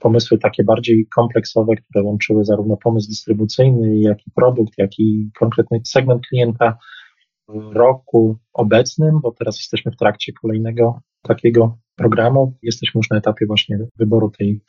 pomysły 0.00 0.38
takie 0.38 0.64
bardziej 0.64 1.06
kompleksowe, 1.14 1.76
które 1.76 2.04
łączyły 2.04 2.44
zarówno 2.44 2.76
pomysł 2.76 3.08
dystrybucyjny, 3.08 3.98
jak 3.98 4.26
i 4.26 4.30
produkt, 4.34 4.72
jak 4.78 4.98
i 4.98 5.30
konkretny 5.38 5.80
segment 5.84 6.22
klienta 6.26 6.78
w 7.48 7.76
roku 7.76 8.38
obecnym, 8.52 9.20
bo 9.22 9.32
teraz 9.32 9.56
jesteśmy 9.58 9.92
w 9.92 9.96
trakcie 9.96 10.32
kolejnego 10.32 11.00
takiego 11.22 11.78
programu. 11.96 12.56
Jesteśmy 12.62 12.98
już 12.98 13.10
na 13.10 13.16
etapie 13.16 13.46
właśnie 13.46 13.78
wyboru 13.98 14.30
tej 14.30 14.60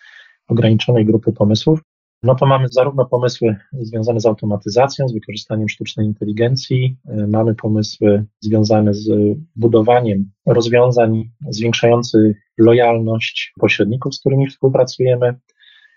ograniczonej 0.48 1.06
grupy 1.06 1.34
pomysłów 1.34 1.80
no 2.24 2.36
to 2.36 2.46
mamy 2.46 2.68
zarówno 2.72 3.06
pomysły 3.06 3.56
związane 3.74 4.20
z 4.20 4.26
automatyzacją, 4.26 5.08
z 5.08 5.14
wykorzystaniem 5.14 5.70
sztucznej 5.70 6.06
inteligencji, 6.06 6.98
y, 7.10 7.28
mamy 7.28 7.56
pomysły 7.56 8.26
związane 8.40 8.94
z 8.94 9.10
budowaniem 9.56 10.32
rozwiązań 10.46 11.30
zwiększających 11.50 12.38
lojalność 12.58 13.54
pośredników, 13.60 14.16
z 14.16 14.20
którymi 14.20 14.48
współpracujemy, 14.48 15.36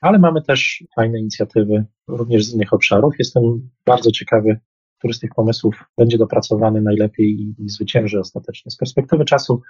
ale 0.01 0.19
mamy 0.19 0.43
też 0.43 0.85
fajne 0.95 1.19
inicjatywy 1.19 1.85
również 2.09 2.45
z 2.45 2.55
innych 2.55 2.73
obszarów. 2.73 3.15
Jestem 3.19 3.71
bardzo 3.87 4.11
ciekawy, 4.11 4.61
który 4.99 5.15
z 5.15 5.19
tych 5.19 5.35
pomysłów 5.35 5.85
będzie 5.99 6.19
dopracowany 6.19 6.83
najlepiej 6.83 7.27
i, 7.27 7.55
i 7.59 7.69
zwycięży 7.69 8.21
ostatecznie. 8.21 8.71
Z 8.71 8.77
perspektywy 8.77 9.25
czasu 9.25 9.63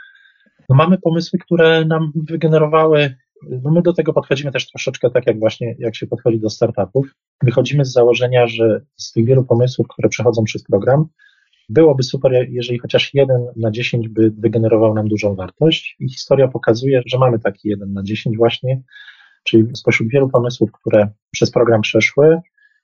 no 0.69 0.77
mamy 0.77 0.99
pomysły, 0.99 1.39
które 1.39 1.85
nam 1.85 2.13
wygenerowały 2.15 3.15
no 3.49 3.71
my 3.71 3.83
do 3.83 3.93
tego 3.93 4.13
podchodzimy 4.13 4.53
też 4.53 4.71
troszeczkę 4.71 5.11
tak, 5.11 5.27
jak 5.27 5.39
właśnie, 5.39 5.75
jak 5.79 5.97
się 5.97 6.07
podchodzi 6.07 6.41
do 6.41 6.51
startupów. 6.51 7.15
Wychodzimy 7.43 7.85
z 7.85 7.93
założenia, 7.93 8.47
że 8.47 8.81
z 8.97 9.13
tych 9.13 9.27
wielu 9.27 9.45
pomysłów, 9.45 9.89
które 9.89 10.09
przechodzą 10.09 10.45
przez 10.45 10.65
program, 10.65 11.07
byłoby 11.69 12.03
super, 12.03 12.47
jeżeli 12.51 12.79
chociaż 12.79 13.15
jeden 13.15 13.47
na 13.57 13.71
dziesięć 13.71 14.09
by 14.09 14.31
wygenerował 14.31 14.95
nam 14.95 15.09
dużą 15.09 15.35
wartość 15.35 15.97
i 16.01 16.09
historia 16.09 16.49
pokazuje, 16.49 17.03
że 17.07 17.19
mamy 17.19 17.39
taki 17.39 17.69
jeden 17.69 17.93
na 17.93 18.03
dziesięć 18.03 18.37
właśnie, 18.37 18.83
czyli 19.45 19.65
spośród 19.75 20.09
wielu 20.09 20.29
pomysłów, 20.29 20.73
które 20.73 21.09
przez 21.31 21.51
program 21.51 21.81
przeszły, 21.81 22.41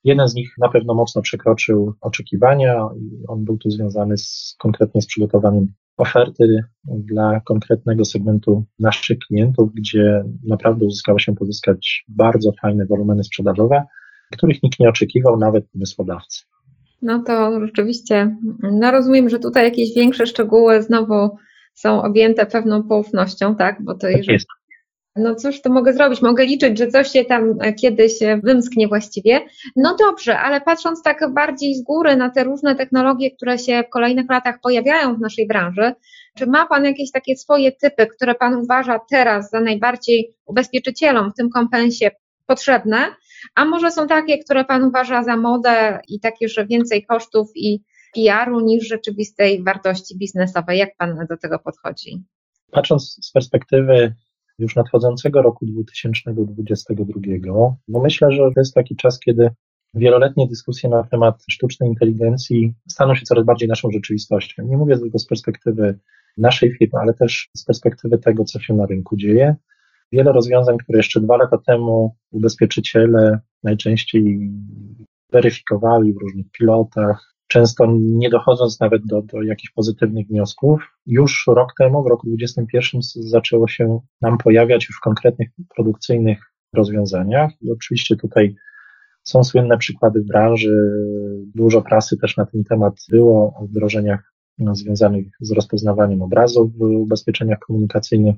jeden 0.06 0.28
z 0.28 0.34
nich 0.34 0.54
na 0.58 0.68
pewno 0.68 0.94
mocno 0.94 1.22
przekroczył 1.22 1.94
oczekiwania 2.00 2.88
i 3.00 3.26
on 3.28 3.44
był 3.44 3.58
tu 3.58 3.70
związany 3.70 4.18
z, 4.18 4.56
konkretnie 4.58 5.02
z 5.02 5.06
przygotowaniem 5.06 5.66
oferty 5.96 6.64
dla 6.84 7.40
konkretnego 7.40 8.04
segmentu 8.04 8.64
naszych 8.78 9.18
klientów, 9.18 9.74
gdzie 9.74 10.24
naprawdę 10.48 10.86
uzyskało 10.86 11.18
się 11.18 11.34
pozyskać 11.34 12.04
bardzo 12.08 12.52
fajne 12.62 12.86
wolumeny 12.86 13.24
sprzedażowe, 13.24 13.82
których 14.32 14.62
nikt 14.62 14.80
nie 14.80 14.88
oczekiwał, 14.88 15.38
nawet 15.38 15.70
pomysłodawcy. 15.72 16.44
No 17.02 17.22
to 17.22 17.60
rzeczywiście, 17.66 18.36
no 18.62 18.90
rozumiem, 18.90 19.28
że 19.28 19.38
tutaj 19.38 19.64
jakieś 19.64 19.94
większe 19.94 20.26
szczegóły 20.26 20.82
znowu 20.82 21.36
są 21.74 22.02
objęte 22.02 22.46
pewną 22.46 22.82
poufnością, 22.82 23.56
tak? 23.56 23.84
Bo 23.84 23.94
to 23.94 24.00
tak 24.00 24.16
jeżeli, 24.16 24.32
jest. 24.32 24.46
No 25.16 25.34
cóż 25.34 25.60
to 25.60 25.70
mogę 25.70 25.92
zrobić? 25.92 26.22
Mogę 26.22 26.44
liczyć, 26.44 26.78
że 26.78 26.88
coś 26.88 27.10
się 27.10 27.24
tam 27.24 27.54
e, 27.60 27.72
kiedyś 27.72 28.22
e, 28.22 28.36
wymsknie 28.36 28.88
właściwie. 28.88 29.40
No 29.76 29.96
dobrze, 29.96 30.38
ale 30.38 30.60
patrząc 30.60 31.02
tak 31.02 31.32
bardziej 31.34 31.74
z 31.74 31.82
góry 31.82 32.16
na 32.16 32.30
te 32.30 32.44
różne 32.44 32.74
technologie, 32.74 33.30
które 33.30 33.58
się 33.58 33.84
w 33.86 33.90
kolejnych 33.90 34.30
latach 34.30 34.60
pojawiają 34.62 35.14
w 35.14 35.20
naszej 35.20 35.46
branży, 35.46 35.92
czy 36.38 36.46
ma 36.46 36.66
Pan 36.66 36.84
jakieś 36.84 37.10
takie 37.10 37.36
swoje 37.36 37.72
typy, 37.72 38.06
które 38.06 38.34
Pan 38.34 38.54
uważa 38.54 39.00
teraz 39.10 39.50
za 39.50 39.60
najbardziej 39.60 40.34
ubezpieczycielom 40.46 41.30
w 41.30 41.34
tym 41.34 41.50
kompensie 41.50 42.10
potrzebne, 42.46 42.98
a 43.54 43.64
może 43.64 43.90
są 43.90 44.06
takie, 44.06 44.38
które 44.38 44.64
Pan 44.64 44.84
uważa 44.84 45.22
za 45.22 45.36
modę 45.36 45.98
i 46.08 46.20
takie, 46.20 46.48
że 46.48 46.66
więcej 46.66 47.06
kosztów 47.06 47.50
i 47.54 47.82
PR-u 48.14 48.60
niż 48.60 48.88
rzeczywistej 48.88 49.64
wartości 49.64 50.18
biznesowej? 50.18 50.78
Jak 50.78 50.96
Pan 50.98 51.26
do 51.30 51.36
tego 51.36 51.58
podchodzi? 51.58 52.22
Patrząc 52.70 53.18
z 53.22 53.32
perspektywy 53.32 54.14
już 54.58 54.76
nadchodzącego 54.76 55.42
roku 55.42 55.66
2022, 55.66 57.76
bo 57.88 58.00
myślę, 58.00 58.32
że 58.32 58.38
to 58.38 58.60
jest 58.60 58.74
taki 58.74 58.96
czas, 58.96 59.20
kiedy 59.20 59.50
wieloletnie 59.94 60.48
dyskusje 60.48 60.90
na 60.90 61.04
temat 61.04 61.44
sztucznej 61.50 61.88
inteligencji 61.88 62.74
staną 62.88 63.14
się 63.14 63.22
coraz 63.22 63.44
bardziej 63.44 63.68
naszą 63.68 63.90
rzeczywistością. 63.90 64.66
Nie 64.66 64.76
mówię 64.76 64.98
tylko 64.98 65.18
z 65.18 65.26
perspektywy 65.26 65.98
naszej 66.36 66.76
firmy, 66.76 67.00
ale 67.00 67.14
też 67.14 67.50
z 67.56 67.64
perspektywy 67.64 68.18
tego, 68.18 68.44
co 68.44 68.60
się 68.60 68.74
na 68.74 68.86
rynku 68.86 69.16
dzieje. 69.16 69.56
Wiele 70.12 70.32
rozwiązań, 70.32 70.78
które 70.78 70.98
jeszcze 70.98 71.20
dwa 71.20 71.36
lata 71.36 71.58
temu 71.66 72.16
ubezpieczyciele 72.30 73.40
najczęściej 73.62 74.50
weryfikowali 75.32 76.12
w 76.12 76.16
różnych 76.16 76.50
pilotach, 76.50 77.35
często 77.46 77.86
nie 77.98 78.30
dochodząc 78.30 78.80
nawet 78.80 79.06
do, 79.06 79.22
do 79.22 79.42
jakichś 79.42 79.72
pozytywnych 79.72 80.26
wniosków. 80.26 80.80
Już 81.06 81.44
rok 81.46 81.72
temu, 81.78 82.02
w 82.02 82.06
roku 82.06 82.26
2021, 82.26 83.00
zaczęło 83.28 83.68
się 83.68 84.00
nam 84.20 84.38
pojawiać 84.38 84.88
już 84.88 84.96
w 84.96 85.00
konkretnych 85.00 85.48
produkcyjnych 85.76 86.52
rozwiązaniach. 86.72 87.50
I 87.60 87.72
oczywiście 87.72 88.16
tutaj 88.16 88.54
są 89.22 89.44
słynne 89.44 89.78
przykłady 89.78 90.20
w 90.20 90.26
branży, 90.26 90.76
dużo 91.54 91.82
prasy 91.82 92.16
też 92.16 92.36
na 92.36 92.46
ten 92.46 92.64
temat 92.64 92.94
było 93.10 93.54
o 93.60 93.66
wdrożeniach 93.66 94.32
związanych 94.72 95.26
z 95.40 95.52
rozpoznawaniem 95.52 96.22
obrazów 96.22 96.78
w 96.78 96.82
ubezpieczeniach 96.82 97.58
komunikacyjnych, 97.58 98.36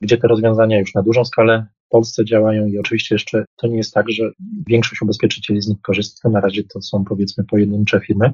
gdzie 0.00 0.18
te 0.18 0.28
rozwiązania 0.28 0.78
już 0.78 0.94
na 0.94 1.02
dużą 1.02 1.24
skalę 1.24 1.66
w 1.88 1.90
Polsce 1.90 2.24
działają 2.24 2.66
i 2.66 2.78
oczywiście 2.78 3.14
jeszcze 3.14 3.44
to 3.56 3.66
nie 3.66 3.76
jest 3.76 3.94
tak, 3.94 4.10
że 4.10 4.30
większość 4.66 5.02
ubezpieczycieli 5.02 5.62
z 5.62 5.68
nich 5.68 5.80
korzysta. 5.80 6.28
Na 6.28 6.40
razie 6.40 6.64
to 6.64 6.82
są 6.82 7.04
powiedzmy 7.04 7.44
pojedyncze 7.44 8.00
firmy, 8.00 8.32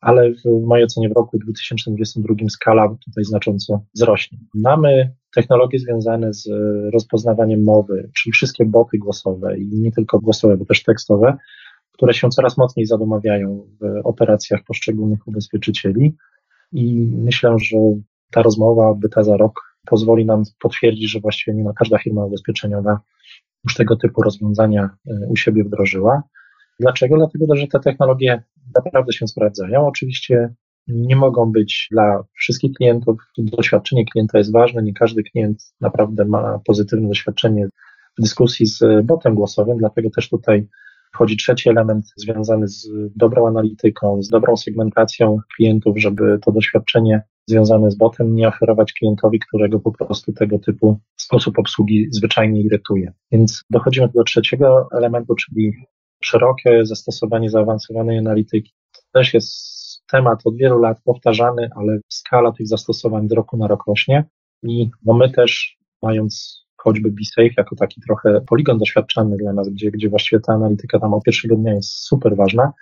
ale 0.00 0.30
w 0.30 0.66
mojej 0.66 0.84
ocenie 0.84 1.08
w 1.08 1.12
roku 1.12 1.38
2022 1.38 2.34
skala 2.48 2.88
tutaj 2.88 3.24
znacząco 3.24 3.84
wzrośnie. 3.94 4.38
Mamy 4.54 5.14
technologie 5.34 5.78
związane 5.78 6.34
z 6.34 6.48
rozpoznawaniem 6.92 7.64
mowy, 7.64 8.10
czyli 8.16 8.32
wszystkie 8.32 8.64
boty 8.64 8.98
głosowe 8.98 9.58
i 9.58 9.68
nie 9.68 9.92
tylko 9.92 10.20
głosowe, 10.20 10.56
bo 10.56 10.64
też 10.64 10.82
tekstowe, 10.82 11.36
które 11.92 12.14
się 12.14 12.28
coraz 12.28 12.56
mocniej 12.56 12.86
zadomawiają 12.86 13.66
w 13.80 14.00
operacjach 14.04 14.60
poszczególnych 14.66 15.28
ubezpieczycieli. 15.28 16.14
I 16.72 17.08
myślę, 17.16 17.56
że 17.58 17.76
ta 18.30 18.42
rozmowa, 18.42 18.94
byta 18.94 19.22
za 19.22 19.36
rok, 19.36 19.73
pozwoli 19.86 20.26
nam 20.26 20.42
potwierdzić, 20.60 21.10
że 21.10 21.20
właściwie 21.20 21.56
nie 21.56 21.64
ma 21.64 21.72
każda 21.72 21.98
firma 21.98 22.24
ubezpieczeniowa 22.24 23.00
już 23.64 23.74
tego 23.74 23.96
typu 23.96 24.22
rozwiązania 24.22 24.90
e, 25.06 25.26
u 25.28 25.36
siebie 25.36 25.64
wdrożyła. 25.64 26.22
Dlaczego? 26.80 27.16
Dlatego, 27.16 27.56
że 27.56 27.66
te 27.66 27.80
technologie 27.80 28.42
naprawdę 28.74 29.12
się 29.12 29.26
sprawdzają. 29.26 29.86
Oczywiście 29.86 30.54
nie 30.88 31.16
mogą 31.16 31.52
być 31.52 31.88
dla 31.90 32.24
wszystkich 32.32 32.72
klientów. 32.72 33.16
Doświadczenie 33.38 34.04
klienta 34.04 34.38
jest 34.38 34.52
ważne. 34.52 34.82
Nie 34.82 34.94
każdy 34.94 35.22
klient 35.22 35.74
naprawdę 35.80 36.24
ma 36.24 36.60
pozytywne 36.64 37.08
doświadczenie 37.08 37.68
w 38.18 38.22
dyskusji 38.22 38.66
z 38.66 39.06
botem 39.06 39.34
głosowym, 39.34 39.78
dlatego 39.78 40.10
też 40.10 40.28
tutaj 40.28 40.68
wchodzi 41.14 41.36
trzeci 41.36 41.68
element 41.68 42.12
związany 42.16 42.68
z 42.68 42.88
dobrą 43.16 43.48
analityką, 43.48 44.22
z 44.22 44.28
dobrą 44.28 44.56
segmentacją 44.56 45.38
klientów, 45.56 45.98
żeby 45.98 46.38
to 46.42 46.52
doświadczenie 46.52 47.22
związane 47.46 47.90
z 47.90 47.96
botem 47.96 48.34
nie 48.34 48.48
oferować 48.48 48.92
klientowi, 48.92 49.40
którego 49.40 49.80
po 49.80 49.92
prostu 49.92 50.32
tego 50.32 50.58
typu 50.58 50.98
sposób 51.16 51.58
obsługi 51.58 52.06
zwyczajnie 52.10 52.60
irytuje. 52.60 53.12
Więc 53.32 53.64
dochodzimy 53.70 54.08
do 54.14 54.24
trzeciego 54.24 54.88
elementu, 54.92 55.34
czyli 55.34 55.72
szerokie 56.22 56.86
zastosowanie 56.86 57.50
zaawansowanej 57.50 58.18
analityki. 58.18 58.72
To 58.92 59.00
też 59.12 59.34
jest 59.34 59.74
temat 60.10 60.40
od 60.44 60.56
wielu 60.56 60.78
lat 60.78 61.00
powtarzany, 61.04 61.68
ale 61.76 61.98
skala 62.08 62.52
tych 62.52 62.68
zastosowań 62.68 63.28
z 63.28 63.32
roku 63.32 63.56
na 63.56 63.66
rok 63.66 63.84
rośnie 63.86 64.24
i 64.62 64.90
no 65.04 65.14
my 65.14 65.30
też 65.30 65.78
mając 66.02 66.64
choćby 66.76 67.10
BeSafe 67.10 67.54
jako 67.56 67.76
taki 67.76 68.00
trochę 68.00 68.40
poligon 68.40 68.78
doświadczalny 68.78 69.36
dla 69.36 69.52
nas, 69.52 69.68
gdzie, 69.68 69.90
gdzie 69.90 70.08
właściwie 70.08 70.40
ta 70.40 70.52
analityka 70.52 71.00
tam 71.00 71.14
od 71.14 71.22
pierwszego 71.22 71.56
dnia 71.56 71.74
jest 71.74 71.90
super 71.90 72.36
ważna, 72.36 72.72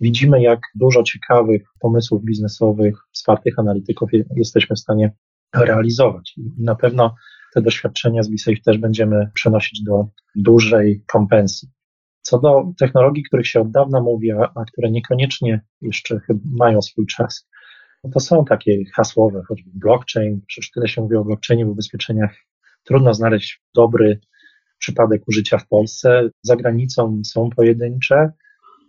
widzimy, 0.00 0.42
jak 0.42 0.60
dużo 0.74 1.02
ciekawych 1.02 1.62
pomysłów 1.80 2.24
biznesowych, 2.24 2.98
wspartych 3.12 3.58
analityków 3.58 4.10
jesteśmy 4.36 4.76
w 4.76 4.78
stanie 4.78 5.12
realizować. 5.54 6.34
I 6.36 6.62
na 6.62 6.74
pewno 6.74 7.14
te 7.54 7.62
doświadczenia 7.62 8.22
z 8.22 8.28
BeSafe 8.28 8.62
też 8.64 8.78
będziemy 8.78 9.30
przenosić 9.34 9.82
do 9.82 10.08
dużej 10.36 11.04
kompensy. 11.12 11.66
Co 12.22 12.38
do 12.38 12.72
technologii, 12.78 13.24
których 13.24 13.46
się 13.46 13.60
od 13.60 13.70
dawna 13.70 14.00
mówi, 14.00 14.30
a 14.32 14.64
które 14.72 14.90
niekoniecznie 14.90 15.60
jeszcze 15.80 16.20
mają 16.58 16.82
swój 16.82 17.06
czas, 17.06 17.48
no 18.04 18.10
to 18.10 18.20
są 18.20 18.44
takie 18.44 18.84
hasłowe, 18.94 19.42
choćby 19.48 19.70
blockchain, 19.74 20.40
przecież 20.46 20.70
tyle 20.70 20.88
się 20.88 21.02
mówi 21.02 21.16
o 21.16 21.24
blockchainie 21.24 21.66
w 21.66 21.68
ubezpieczeniach. 21.68 22.34
Trudno 22.84 23.14
znaleźć 23.14 23.62
dobry 23.74 24.20
przypadek 24.78 25.22
użycia 25.28 25.58
w 25.58 25.68
Polsce. 25.68 26.30
Za 26.42 26.56
granicą 26.56 27.20
są 27.24 27.50
pojedyncze, 27.50 28.32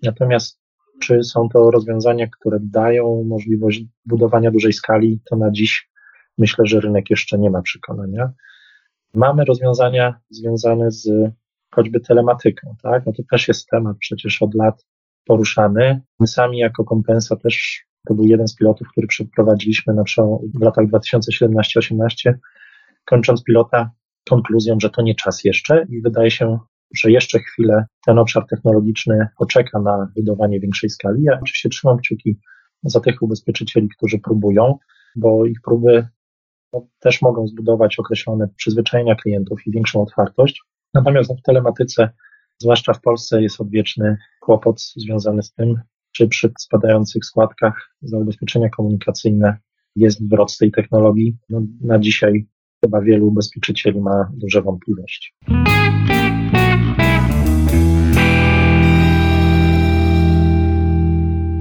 natomiast 0.03 0.59
czy 0.99 1.23
są 1.23 1.49
to 1.49 1.71
rozwiązania, 1.71 2.27
które 2.27 2.57
dają 2.61 3.23
możliwość 3.23 3.83
budowania 4.05 4.51
dużej 4.51 4.73
skali, 4.73 5.21
to 5.29 5.35
na 5.35 5.51
dziś 5.51 5.89
myślę, 6.37 6.65
że 6.67 6.79
rynek 6.79 7.09
jeszcze 7.09 7.39
nie 7.39 7.49
ma 7.49 7.61
przekonania. 7.61 8.31
Mamy 9.13 9.45
rozwiązania 9.45 10.19
związane 10.29 10.91
z 10.91 11.09
choćby 11.75 11.99
telematyką, 11.99 12.75
tak? 12.83 13.05
No 13.05 13.13
to 13.13 13.23
też 13.31 13.47
jest 13.47 13.67
temat 13.67 13.97
przecież 13.99 14.41
od 14.41 14.55
lat 14.55 14.85
poruszany. 15.25 16.01
My 16.19 16.27
sami 16.27 16.57
jako 16.57 16.83
kompensa 16.83 17.35
też, 17.35 17.85
to 18.07 18.13
był 18.13 18.25
jeden 18.25 18.47
z 18.47 18.55
pilotów, 18.55 18.87
który 18.91 19.07
przeprowadziliśmy 19.07 19.93
na 19.93 20.03
w 20.53 20.61
latach 20.61 20.85
2017-18, 20.87 22.33
kończąc 23.05 23.43
pilota 23.43 23.91
konkluzją, 24.29 24.77
że 24.81 24.89
to 24.89 25.01
nie 25.01 25.15
czas 25.15 25.43
jeszcze 25.43 25.85
i 25.89 26.01
wydaje 26.01 26.31
się, 26.31 26.59
że 26.95 27.11
jeszcze 27.11 27.39
chwilę 27.39 27.85
ten 28.05 28.19
obszar 28.19 28.45
technologiczny 28.49 29.27
poczeka 29.37 29.79
na 29.79 30.11
budowanie 30.15 30.59
większej 30.59 30.89
skali. 30.89 31.23
Ja 31.23 31.39
oczywiście 31.41 31.69
trzymam 31.69 31.97
kciuki 31.97 32.39
za 32.83 32.99
tych 32.99 33.21
ubezpieczycieli, 33.21 33.89
którzy 33.89 34.19
próbują, 34.19 34.77
bo 35.15 35.45
ich 35.45 35.61
próby 35.61 36.07
no, 36.73 36.87
też 36.99 37.21
mogą 37.21 37.47
zbudować 37.47 37.99
określone 37.99 38.47
przyzwyczajenia 38.55 39.15
klientów 39.15 39.59
i 39.67 39.71
większą 39.71 40.01
otwartość. 40.01 40.61
Natomiast 40.93 41.31
w 41.31 41.41
telematyce, 41.41 42.09
zwłaszcza 42.61 42.93
w 42.93 43.01
Polsce, 43.01 43.41
jest 43.41 43.61
odwieczny 43.61 44.17
kłopot 44.41 44.81
związany 44.81 45.43
z 45.43 45.53
tym, 45.53 45.75
czy 46.11 46.27
przy 46.27 46.51
spadających 46.59 47.25
składkach 47.25 47.95
za 48.01 48.17
ubezpieczenia 48.17 48.69
komunikacyjne 48.69 49.57
jest 49.95 50.19
z 50.47 50.57
tej 50.57 50.71
technologii. 50.71 51.37
No, 51.49 51.61
na 51.81 51.99
dzisiaj 51.99 52.47
chyba 52.83 53.01
wielu 53.01 53.27
ubezpieczycieli 53.27 54.01
ma 54.01 54.31
duże 54.33 54.61
wątpliwości. 54.61 55.33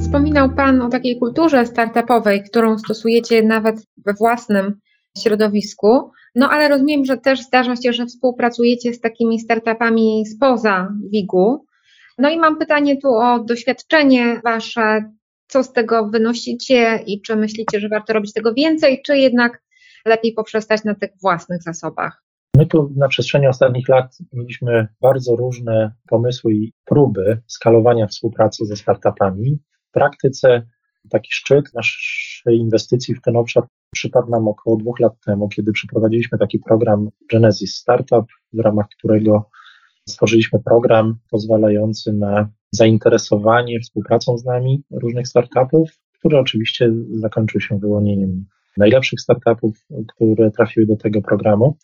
Wspominał 0.09 0.51
Pan 0.51 0.83
o 0.83 0.89
takiej 0.89 1.19
kulturze 1.19 1.67
startupowej, 1.67 2.43
którą 2.45 2.79
stosujecie 2.79 3.43
nawet 3.43 3.77
we 4.07 4.15
własnym 4.15 4.81
środowisku. 5.19 6.11
No 6.35 6.51
ale 6.51 6.69
rozumiem, 6.69 7.05
że 7.05 7.17
też 7.17 7.41
zdarza 7.43 7.77
się, 7.77 7.93
że 7.93 8.07
współpracujecie 8.07 8.95
z 8.95 9.01
takimi 9.01 9.41
startupami 9.41 10.27
spoza 10.27 10.93
WIG-u. 11.13 11.65
No 12.19 12.31
i 12.31 12.39
mam 12.39 12.59
pytanie 12.59 12.97
tu 12.97 13.09
o 13.09 13.39
doświadczenie 13.39 14.41
Wasze. 14.45 15.13
Co 15.49 15.63
z 15.63 15.73
tego 15.73 16.09
wynosicie 16.09 17.01
i 17.07 17.21
czy 17.23 17.37
myślicie, 17.37 17.81
że 17.81 17.89
warto 17.89 18.13
robić 18.13 18.33
tego 18.33 18.55
więcej, 18.55 19.03
czy 19.07 19.19
jednak 19.19 19.63
lepiej 20.07 20.33
poprzestać 20.33 20.85
na 20.85 20.95
tych 20.95 21.11
własnych 21.23 21.63
zasobach? 21.63 22.25
My 22.57 22.67
tu 22.67 22.93
na 22.97 23.09
przestrzeni 23.09 23.47
ostatnich 23.47 23.89
lat 23.89 24.19
mieliśmy 24.33 24.89
bardzo 25.01 25.37
różne 25.37 25.93
pomysły 26.09 26.55
i 26.55 26.73
próby 26.85 27.43
skalowania 27.47 28.07
współpracy 28.07 28.65
ze 28.67 28.77
startupami. 28.77 29.59
W 29.89 29.93
praktyce 29.93 30.63
taki 31.11 31.29
szczyt 31.33 31.75
naszej 31.75 32.59
inwestycji 32.59 33.15
w 33.15 33.21
ten 33.21 33.37
obszar 33.37 33.65
przypadł 33.95 34.31
nam 34.31 34.49
około 34.49 34.77
dwóch 34.77 35.01
lat 35.01 35.13
temu, 35.27 35.49
kiedy 35.49 35.73
przeprowadziliśmy 35.73 36.39
taki 36.39 36.59
program 36.59 37.09
Genesis 37.33 37.75
Startup, 37.75 38.27
w 38.53 38.59
ramach 38.59 38.87
którego 38.99 39.51
stworzyliśmy 40.09 40.59
program 40.65 41.19
pozwalający 41.31 42.13
na 42.13 42.51
zainteresowanie 42.73 43.81
współpracą 43.81 44.39
z 44.39 44.45
nami 44.45 44.83
różnych 44.91 45.29
startupów, 45.29 45.91
który 46.19 46.39
oczywiście 46.39 46.93
zakończył 47.11 47.61
się 47.61 47.79
wyłonieniem 47.79 48.45
najlepszych 48.77 49.21
startupów, 49.21 49.87
które 50.15 50.51
trafiły 50.51 50.87
do 50.87 50.97
tego 50.97 51.23
programu. 51.23 51.77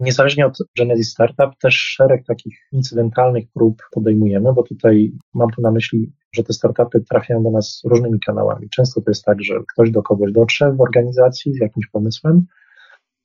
Niezależnie 0.00 0.46
od 0.46 0.58
Genesis 0.78 1.10
Startup, 1.10 1.58
też 1.60 1.74
szereg 1.74 2.26
takich 2.26 2.58
incydentalnych 2.72 3.44
prób 3.54 3.82
podejmujemy, 3.92 4.52
bo 4.54 4.62
tutaj 4.62 5.12
mam 5.34 5.50
tu 5.50 5.62
na 5.62 5.70
myśli, 5.70 6.12
że 6.32 6.44
te 6.44 6.52
startupy 6.52 7.00
trafiają 7.00 7.42
do 7.42 7.50
nas 7.50 7.82
różnymi 7.84 8.20
kanałami. 8.20 8.68
Często 8.70 9.00
to 9.00 9.10
jest 9.10 9.24
tak, 9.24 9.42
że 9.42 9.54
ktoś 9.72 9.90
do 9.90 10.02
kogoś 10.02 10.32
dotrze 10.32 10.72
w 10.72 10.80
organizacji 10.80 11.54
z 11.54 11.60
jakimś 11.60 11.86
pomysłem 11.86 12.46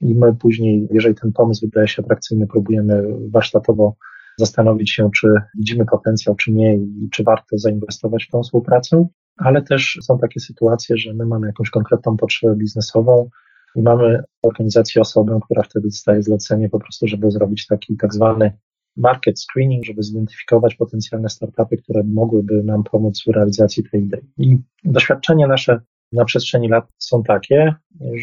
i 0.02 0.16
my 0.16 0.36
później, 0.36 0.88
jeżeli 0.92 1.16
ten 1.16 1.32
pomysł 1.32 1.66
wydaje 1.66 1.88
się 1.88 2.02
atrakcyjny, 2.04 2.48
próbujemy 2.48 3.04
warsztatowo 3.30 3.96
zastanowić 4.38 4.92
się, 4.92 5.10
czy 5.16 5.28
widzimy 5.58 5.86
potencjał, 5.86 6.36
czy 6.36 6.52
nie 6.52 6.76
i 6.76 7.10
czy 7.12 7.24
warto 7.24 7.58
zainwestować 7.58 8.26
w 8.26 8.32
tą 8.32 8.44
współpracę, 8.44 9.08
ale 9.38 9.62
też 9.62 10.00
są 10.02 10.20
takie 10.20 10.40
sytuacje, 10.40 10.98
że 10.98 11.14
my 11.14 11.26
mamy 11.26 11.48
jakąś 11.48 11.70
konkretną 11.70 12.18
potrzebę 12.18 12.56
biznesową, 12.56 13.30
i 13.76 13.82
mamy 13.82 14.24
organizację 14.44 15.02
osobę, 15.02 15.40
która 15.46 15.64
wtedy 15.64 15.88
dostaje 15.88 16.24
zlecenie 16.24 16.70
po 16.70 16.80
prostu, 16.80 17.08
żeby 17.08 17.32
zrobić 17.32 17.68
taki 17.68 17.98
tak 17.98 18.14
zwany 18.14 18.58
market 18.98 19.40
screening, 19.40 19.86
żeby 19.86 20.04
zidentyfikować 20.04 20.76
potencjalne 20.76 21.30
startupy, 21.30 21.78
które 21.78 22.04
mogłyby 22.04 22.64
nam 22.64 22.84
pomóc 22.84 23.24
w 23.28 23.32
realizacji 23.32 23.84
tej 23.92 24.04
idei. 24.04 24.22
I 24.38 24.58
doświadczenia 24.84 25.48
nasze 25.48 25.82
na 26.12 26.26
przestrzeni 26.26 26.70
lat 26.70 26.88
są 26.98 27.24
takie, 27.24 27.76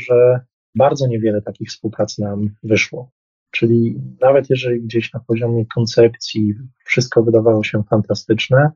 że 0.08 0.40
bardzo 0.74 1.06
niewiele 1.06 1.42
takich 1.42 1.68
współprac 1.68 2.18
nam 2.18 2.50
wyszło. 2.62 3.10
Czyli 3.50 4.00
nawet 4.20 4.50
jeżeli 4.50 4.82
gdzieś 4.82 5.12
na 5.12 5.20
poziomie 5.20 5.66
koncepcji 5.66 6.54
wszystko 6.84 7.22
wydawało 7.22 7.64
się 7.64 7.82
fantastyczne, 7.90 8.70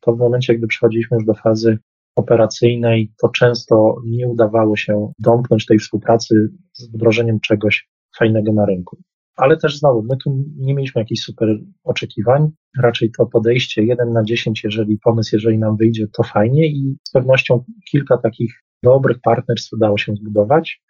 to 0.00 0.12
w 0.12 0.18
momencie, 0.18 0.54
gdy 0.54 0.66
przechodziliśmy 0.66 1.14
już 1.14 1.26
do 1.26 1.34
fazy 1.34 1.78
operacyjnej, 2.16 3.12
to 3.18 3.28
często 3.28 3.96
nie 4.04 4.28
udawało 4.28 4.76
się 4.76 5.12
domknąć 5.18 5.66
tej 5.66 5.78
współpracy 5.78 6.48
z 6.72 6.88
wdrożeniem 6.88 7.40
czegoś 7.40 7.88
fajnego 8.18 8.52
na 8.52 8.66
rynku. 8.66 8.98
Ale 9.36 9.56
też 9.56 9.78
znowu, 9.78 10.02
my 10.02 10.16
tu 10.16 10.44
nie 10.56 10.74
mieliśmy 10.74 11.00
jakichś 11.00 11.20
super 11.20 11.48
oczekiwań, 11.84 12.50
raczej 12.78 13.10
to 13.18 13.26
podejście 13.26 13.84
1 13.84 14.12
na 14.12 14.22
10, 14.24 14.64
jeżeli 14.64 14.98
pomysł, 14.98 15.30
jeżeli 15.32 15.58
nam 15.58 15.76
wyjdzie, 15.76 16.06
to 16.16 16.22
fajnie 16.22 16.66
i 16.66 16.96
z 17.04 17.10
pewnością 17.10 17.64
kilka 17.90 18.18
takich 18.18 18.62
dobrych 18.82 19.16
partnerstw 19.22 19.72
udało 19.72 19.98
się 19.98 20.14
zbudować, 20.14 20.82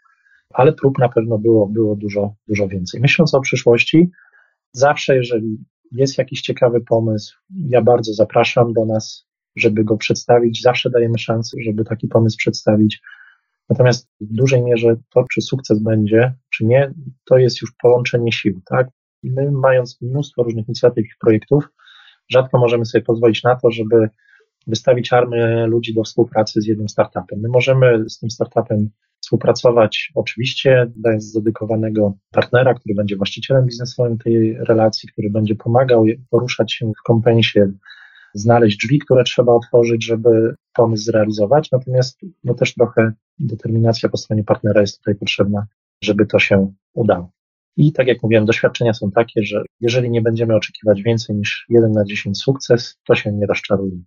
ale 0.54 0.72
prób 0.72 0.98
na 0.98 1.08
pewno 1.08 1.38
było, 1.38 1.66
było 1.66 1.96
dużo, 1.96 2.34
dużo 2.48 2.68
więcej. 2.68 3.00
Myśląc 3.00 3.34
o 3.34 3.40
przyszłości, 3.40 4.10
zawsze 4.72 5.16
jeżeli 5.16 5.58
jest 5.92 6.18
jakiś 6.18 6.40
ciekawy 6.40 6.80
pomysł, 6.80 7.36
ja 7.68 7.82
bardzo 7.82 8.12
zapraszam 8.12 8.72
do 8.72 8.84
nas 8.84 9.26
żeby 9.56 9.84
go 9.84 9.96
przedstawić. 9.96 10.62
Zawsze 10.62 10.90
dajemy 10.90 11.18
szansę, 11.18 11.56
żeby 11.64 11.84
taki 11.84 12.08
pomysł 12.08 12.36
przedstawić. 12.36 13.00
Natomiast 13.68 14.08
w 14.20 14.32
dużej 14.32 14.62
mierze 14.62 14.96
to, 15.14 15.24
czy 15.32 15.40
sukces 15.40 15.82
będzie, 15.82 16.34
czy 16.56 16.64
nie, 16.64 16.92
to 17.24 17.38
jest 17.38 17.62
już 17.62 17.72
połączenie 17.82 18.32
sił, 18.32 18.60
tak? 18.70 18.88
My, 19.22 19.50
mając 19.50 20.02
mnóstwo 20.02 20.42
różnych 20.42 20.68
inicjatyw 20.68 21.04
i 21.04 21.18
projektów, 21.20 21.68
rzadko 22.30 22.58
możemy 22.58 22.84
sobie 22.84 23.04
pozwolić 23.04 23.42
na 23.42 23.56
to, 23.56 23.70
żeby 23.70 24.08
wystawić 24.66 25.12
armię 25.12 25.66
ludzi 25.66 25.94
do 25.94 26.02
współpracy 26.02 26.60
z 26.60 26.66
jednym 26.66 26.88
startupem. 26.88 27.40
My 27.40 27.48
możemy 27.48 28.04
z 28.08 28.18
tym 28.18 28.30
startupem 28.30 28.90
współpracować, 29.20 30.12
oczywiście, 30.14 30.92
dając 30.96 31.32
dedykowanego 31.32 32.14
partnera, 32.30 32.74
który 32.74 32.94
będzie 32.94 33.16
właścicielem 33.16 33.66
biznesowym 33.66 34.18
tej 34.18 34.54
relacji, 34.54 35.08
który 35.08 35.30
będzie 35.30 35.54
pomagał 35.54 36.04
poruszać 36.30 36.72
się 36.72 36.92
w 37.00 37.02
kompensie 37.02 37.72
znaleźć 38.34 38.76
drzwi, 38.76 38.98
które 38.98 39.24
trzeba 39.24 39.52
otworzyć, 39.52 40.04
żeby 40.04 40.54
pomysł 40.74 41.04
zrealizować. 41.04 41.70
Natomiast 41.72 42.20
no 42.44 42.54
też 42.54 42.74
trochę 42.74 43.12
determinacja 43.38 44.08
po 44.08 44.16
stronie 44.16 44.44
partnera 44.44 44.80
jest 44.80 44.98
tutaj 44.98 45.14
potrzebna, 45.14 45.66
żeby 46.02 46.26
to 46.26 46.38
się 46.38 46.72
udało. 46.94 47.30
I 47.76 47.92
tak 47.92 48.06
jak 48.06 48.22
mówiłem, 48.22 48.44
doświadczenia 48.44 48.94
są 48.94 49.10
takie, 49.10 49.42
że 49.42 49.62
jeżeli 49.80 50.10
nie 50.10 50.22
będziemy 50.22 50.56
oczekiwać 50.56 51.02
więcej 51.02 51.36
niż 51.36 51.66
1 51.68 51.92
na 51.92 52.04
10 52.04 52.42
sukces, 52.42 52.98
to 53.06 53.14
się 53.14 53.32
nie 53.32 53.46
rozczarujemy. 53.46 54.02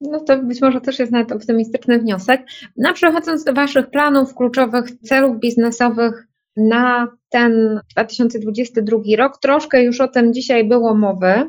No 0.00 0.20
to 0.20 0.42
być 0.42 0.60
może 0.60 0.80
też 0.80 0.98
jest 0.98 1.12
nawet 1.12 1.32
optymistyczny 1.32 1.98
wniosek. 1.98 2.46
No 2.76 2.94
przechodząc 2.94 3.44
do 3.44 3.52
Waszych 3.52 3.90
planów, 3.90 4.34
kluczowych 4.34 4.90
celów 4.90 5.40
biznesowych 5.40 6.26
na 6.56 7.08
ten 7.28 7.80
2022 7.92 8.98
rok, 9.18 9.38
troszkę 9.40 9.84
już 9.84 10.00
o 10.00 10.08
tym 10.08 10.34
dzisiaj 10.34 10.68
było 10.68 10.94
mowy 10.94 11.48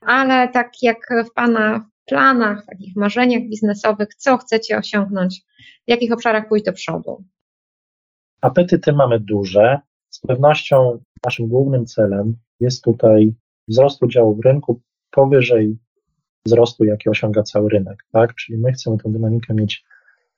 ale 0.00 0.48
tak 0.48 0.72
jak 0.82 0.96
w 1.26 1.32
Pana 1.32 1.90
planach, 2.06 2.66
takich 2.66 2.96
marzeniach 2.96 3.42
biznesowych, 3.42 4.08
co 4.14 4.36
chcecie 4.36 4.78
osiągnąć, 4.78 5.40
w 5.86 5.90
jakich 5.90 6.12
obszarach 6.12 6.48
pójść 6.48 6.64
do 6.64 6.72
przodu? 6.72 7.24
Apetyty 8.40 8.92
mamy 8.92 9.20
duże. 9.20 9.78
Z 10.10 10.20
pewnością 10.20 10.98
naszym 11.24 11.48
głównym 11.48 11.86
celem 11.86 12.36
jest 12.60 12.84
tutaj 12.84 13.34
wzrost 13.68 14.02
udziału 14.02 14.36
w 14.36 14.44
rynku 14.44 14.80
powyżej 15.10 15.78
wzrostu, 16.46 16.84
jaki 16.84 17.08
osiąga 17.08 17.42
cały 17.42 17.70
rynek, 17.70 18.04
tak? 18.12 18.34
Czyli 18.34 18.58
my 18.58 18.72
chcemy 18.72 18.98
tę 18.98 19.12
dynamikę 19.12 19.54
mieć 19.54 19.84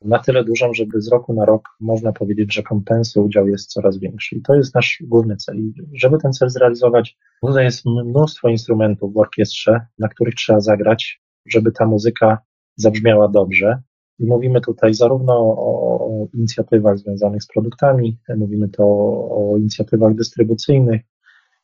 na 0.05 0.19
tyle 0.19 0.45
dużą, 0.45 0.75
żeby 0.75 1.01
z 1.01 1.09
roku 1.09 1.33
na 1.33 1.45
rok 1.45 1.69
można 1.81 2.13
powiedzieć, 2.13 2.55
że 2.55 2.63
kompensy 2.63 3.21
udział 3.21 3.49
jest 3.49 3.71
coraz 3.71 3.99
większy. 3.99 4.37
I 4.37 4.43
to 4.43 4.55
jest 4.55 4.75
nasz 4.75 5.03
główny 5.07 5.37
cel. 5.37 5.59
I 5.59 5.73
żeby 5.95 6.19
ten 6.19 6.33
cel 6.33 6.51
zrealizować, 6.51 7.19
tutaj 7.41 7.65
jest 7.65 7.87
mnóstwo 7.87 8.49
instrumentów 8.49 9.15
w 9.15 9.19
orkiestrze, 9.19 9.81
na 9.99 10.09
których 10.09 10.35
trzeba 10.35 10.61
zagrać, 10.61 11.23
żeby 11.47 11.73
ta 11.73 11.87
muzyka 11.87 12.39
zabrzmiała 12.77 13.29
dobrze. 13.29 13.83
Mówimy 14.21 14.61
tutaj 14.61 14.95
zarówno 14.95 15.35
o, 15.39 16.29
inicjatywach 16.35 16.99
związanych 16.99 17.43
z 17.43 17.47
produktami, 17.47 18.19
mówimy 18.37 18.69
to 18.69 18.85
o, 18.85 19.55
inicjatywach 19.57 20.15
dystrybucyjnych, 20.15 21.01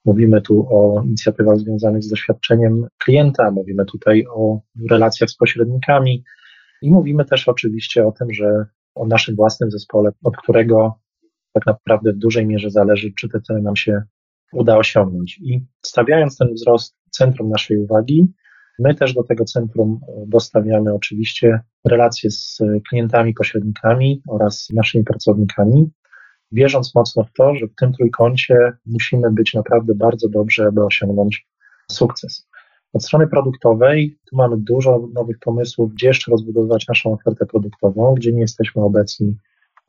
Mówimy 0.06 0.40
tu 0.40 0.66
o 0.70 1.02
inicjatywach 1.02 1.58
związanych 1.58 2.02
z 2.02 2.08
doświadczeniem 2.08 2.86
klienta, 3.04 3.50
mówimy 3.50 3.84
tutaj 3.84 4.24
o 4.34 4.60
relacjach 4.90 5.30
z 5.30 5.36
pośrednikami 5.36 6.24
i 6.82 6.90
mówimy 6.90 7.24
też 7.24 7.48
oczywiście 7.48 8.06
o 8.06 8.12
tym, 8.12 8.32
że 8.32 8.66
o 8.94 9.06
naszym 9.06 9.36
własnym 9.36 9.70
zespole, 9.70 10.10
od 10.24 10.36
którego 10.36 10.94
tak 11.52 11.66
naprawdę 11.66 12.12
w 12.12 12.18
dużej 12.18 12.46
mierze 12.46 12.70
zależy, 12.70 13.12
czy 13.18 13.28
te 13.28 13.40
cele 13.40 13.62
nam 13.62 13.76
się 13.76 14.02
uda 14.52 14.76
osiągnąć. 14.76 15.38
I 15.38 15.64
stawiając 15.82 16.38
ten 16.38 16.54
wzrost 16.54 16.96
w 17.06 17.10
centrum 17.10 17.48
naszej 17.48 17.76
uwagi, 17.76 18.26
my 18.78 18.94
też 18.94 19.14
do 19.14 19.22
tego 19.22 19.44
centrum 19.44 20.00
dostawiamy 20.26 20.94
oczywiście 20.94 21.60
relacje 21.84 22.30
z 22.30 22.58
klientami, 22.88 23.34
pośrednikami 23.34 24.22
oraz 24.28 24.68
naszymi 24.74 25.04
pracownikami, 25.04 25.90
wierząc 26.52 26.94
mocno 26.94 27.24
w 27.24 27.32
to, 27.32 27.54
że 27.54 27.66
w 27.66 27.74
tym 27.74 27.92
trójkącie 27.92 28.72
musimy 28.86 29.30
być 29.32 29.54
naprawdę 29.54 29.94
bardzo 29.94 30.28
dobrze, 30.28 30.66
aby 30.66 30.84
osiągnąć 30.84 31.48
sukces. 31.90 32.48
Od 32.92 33.04
strony 33.04 33.28
produktowej 33.28 34.18
tu 34.30 34.36
mamy 34.36 34.56
dużo 34.58 35.08
nowych 35.14 35.38
pomysłów, 35.38 35.94
gdzie 35.94 36.06
jeszcze 36.06 36.30
rozbudowywać 36.30 36.88
naszą 36.88 37.12
ofertę 37.12 37.46
produktową, 37.46 38.14
gdzie 38.14 38.32
nie 38.32 38.40
jesteśmy 38.40 38.82
obecni 38.82 39.36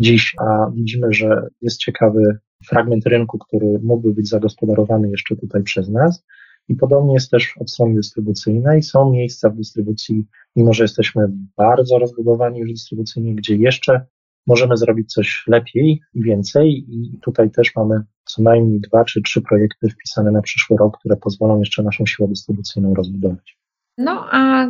dziś, 0.02 0.36
a 0.40 0.70
widzimy, 0.74 1.08
że 1.14 1.48
jest 1.62 1.78
ciekawy 1.78 2.38
fragment 2.66 3.06
rynku, 3.06 3.38
który 3.38 3.80
mógłby 3.84 4.14
być 4.14 4.30
zagospodarowany 4.30 5.10
jeszcze 5.10 5.36
tutaj 5.36 5.64
przez 5.64 5.90
nas. 5.90 6.24
I 6.70 6.76
podobnie 6.76 7.14
jest 7.14 7.32
też 7.32 7.56
od 7.60 7.72
strony 7.72 7.96
dystrybucyjnej. 7.96 8.84
Są 8.84 9.12
miejsca 9.12 9.50
w 9.50 9.56
dystrybucji, 9.56 10.26
mimo 10.56 10.74
że 10.74 10.84
jesteśmy 10.84 11.28
bardzo 11.58 12.00
rozbudowani 12.00 12.60
już 12.60 12.72
dystrybucyjnie, 12.72 13.36
gdzie 13.36 13.56
jeszcze 13.56 14.06
możemy 14.48 14.78
zrobić 14.78 15.14
coś 15.14 15.44
lepiej 15.48 16.02
i 16.14 16.24
więcej. 16.24 16.86
I 16.90 17.20
tutaj 17.22 17.52
też 17.52 17.76
mamy 17.76 18.04
co 18.26 18.42
najmniej 18.42 18.80
dwa 18.80 19.06
czy 19.06 19.22
trzy 19.22 19.42
projekty 19.42 19.90
wpisane 19.90 20.32
na 20.32 20.42
przyszły 20.42 20.78
rok, 20.78 20.98
które 21.00 21.16
pozwolą 21.16 21.60
jeszcze 21.60 21.84
naszą 21.84 22.06
siłę 22.06 22.28
dystrybucyjną 22.28 22.94
rozbudować. 22.94 23.58
No 23.98 24.28
a 24.32 24.68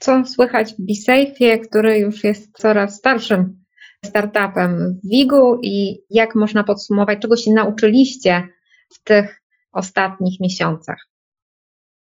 co 0.00 0.24
słychać 0.24 0.74
w 0.74 0.86
BeSafe, 0.86 1.58
który 1.58 1.98
już 1.98 2.24
jest 2.24 2.52
coraz 2.58 2.96
starszym 2.96 3.64
startupem 4.04 5.00
w 5.04 5.08
WIG-u 5.08 5.58
i 5.62 5.98
jak 6.10 6.34
można 6.34 6.64
podsumować, 6.64 7.18
czego 7.18 7.36
się 7.36 7.52
nauczyliście 7.52 8.48
w 8.92 9.04
tych 9.04 9.42
ostatnich 9.72 10.40
miesiącach? 10.40 11.13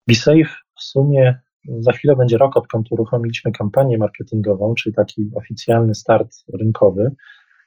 BeSafe 0.09 0.55
w 0.79 0.83
sumie 0.83 1.41
za 1.79 1.93
chwilę 1.93 2.17
będzie 2.17 2.39
rok, 2.39 2.57
odkąd 2.57 2.93
uruchomiliśmy 2.93 3.53
kampanię 3.53 3.99
marketingową, 3.99 4.75
czyli 4.75 4.95
taki 4.95 5.31
oficjalny 5.35 5.95
start 5.95 6.29
rynkowy. 6.61 7.11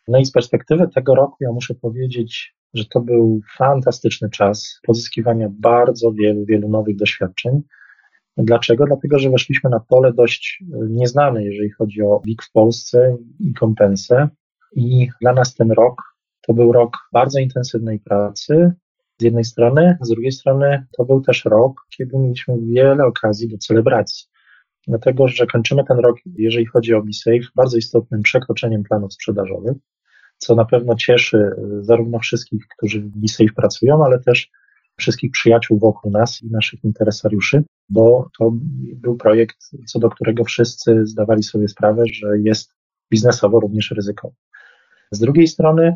No 0.07 0.19
i 0.19 0.25
z 0.25 0.31
perspektywy 0.31 0.87
tego 0.95 1.15
roku 1.15 1.35
ja 1.39 1.51
muszę 1.51 1.75
powiedzieć, 1.75 2.55
że 2.73 2.85
to 2.85 3.01
był 3.01 3.41
fantastyczny 3.57 4.29
czas 4.29 4.79
pozyskiwania 4.83 5.47
bardzo 5.51 6.11
wielu, 6.11 6.45
wielu 6.45 6.69
nowych 6.69 6.95
doświadczeń. 6.95 7.61
Dlaczego? 8.37 8.85
Dlatego, 8.85 9.19
że 9.19 9.29
weszliśmy 9.29 9.69
na 9.69 9.79
pole 9.79 10.13
dość 10.13 10.63
nieznane, 10.89 11.43
jeżeli 11.43 11.71
chodzi 11.71 12.01
o 12.01 12.21
WIG 12.25 12.43
w 12.43 12.51
Polsce 12.51 13.17
i 13.39 13.53
kompensę. 13.53 14.29
I 14.75 15.07
dla 15.21 15.33
nas 15.33 15.55
ten 15.55 15.71
rok 15.71 16.01
to 16.47 16.53
był 16.53 16.71
rok 16.71 16.97
bardzo 17.13 17.39
intensywnej 17.39 17.99
pracy, 17.99 18.71
z 19.19 19.23
jednej 19.23 19.43
strony, 19.43 19.97
z 20.01 20.09
drugiej 20.09 20.31
strony 20.31 20.85
to 20.97 21.05
był 21.05 21.21
też 21.21 21.45
rok, 21.45 21.85
kiedy 21.97 22.17
mieliśmy 22.17 22.55
wiele 22.61 23.05
okazji 23.05 23.49
do 23.49 23.57
celebracji. 23.57 24.27
Dlatego, 24.87 25.27
że 25.27 25.47
kończymy 25.47 25.83
ten 25.83 25.99
rok, 25.99 26.17
jeżeli 26.25 26.65
chodzi 26.65 26.93
o 26.93 27.03
BeSafe, 27.03 27.51
bardzo 27.55 27.77
istotnym 27.77 28.21
przekroczeniem 28.21 28.83
planów 28.83 29.13
sprzedażowych, 29.13 29.77
co 30.37 30.55
na 30.55 30.65
pewno 30.65 30.95
cieszy 30.95 31.37
y, 31.37 31.83
zarówno 31.83 32.19
wszystkich, 32.19 32.67
którzy 32.77 33.01
w 33.01 33.17
BeSafe 33.17 33.53
pracują, 33.55 34.05
ale 34.05 34.19
też 34.19 34.49
wszystkich 34.97 35.31
przyjaciół 35.31 35.79
wokół 35.79 36.11
nas 36.11 36.41
i 36.43 36.51
naszych 36.51 36.83
interesariuszy, 36.83 37.63
bo 37.89 38.29
to 38.39 38.51
był 38.95 39.17
projekt, 39.17 39.57
co 39.87 39.99
do 39.99 40.09
którego 40.09 40.43
wszyscy 40.43 41.05
zdawali 41.05 41.43
sobie 41.43 41.67
sprawę, 41.67 42.03
że 42.13 42.27
jest 42.39 42.73
biznesowo 43.11 43.59
również 43.59 43.91
ryzykowy. 43.91 44.35
Z 45.11 45.19
drugiej 45.19 45.47
strony, 45.47 45.95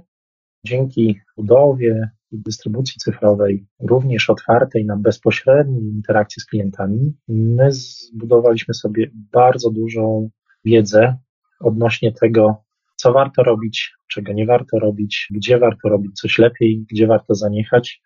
dzięki 0.65 1.19
budowie 1.37 2.09
dystrybucji 2.31 2.95
cyfrowej, 2.99 3.65
również 3.79 4.29
otwartej 4.29 4.85
na 4.85 4.97
bezpośredniej 4.97 5.83
interakcji 5.83 6.41
z 6.41 6.45
klientami, 6.45 7.13
my 7.27 7.71
zbudowaliśmy 7.71 8.73
sobie 8.73 9.11
bardzo 9.13 9.71
dużą 9.71 10.29
wiedzę 10.65 11.17
odnośnie 11.59 12.11
tego, 12.11 12.63
co 12.95 13.13
warto 13.13 13.43
robić, 13.43 13.93
czego 14.07 14.33
nie 14.33 14.45
warto 14.45 14.79
robić, 14.79 15.27
gdzie 15.31 15.59
warto 15.59 15.89
robić 15.89 16.19
coś 16.19 16.37
lepiej, 16.37 16.85
gdzie 16.91 17.07
warto 17.07 17.35
zaniechać. 17.35 18.01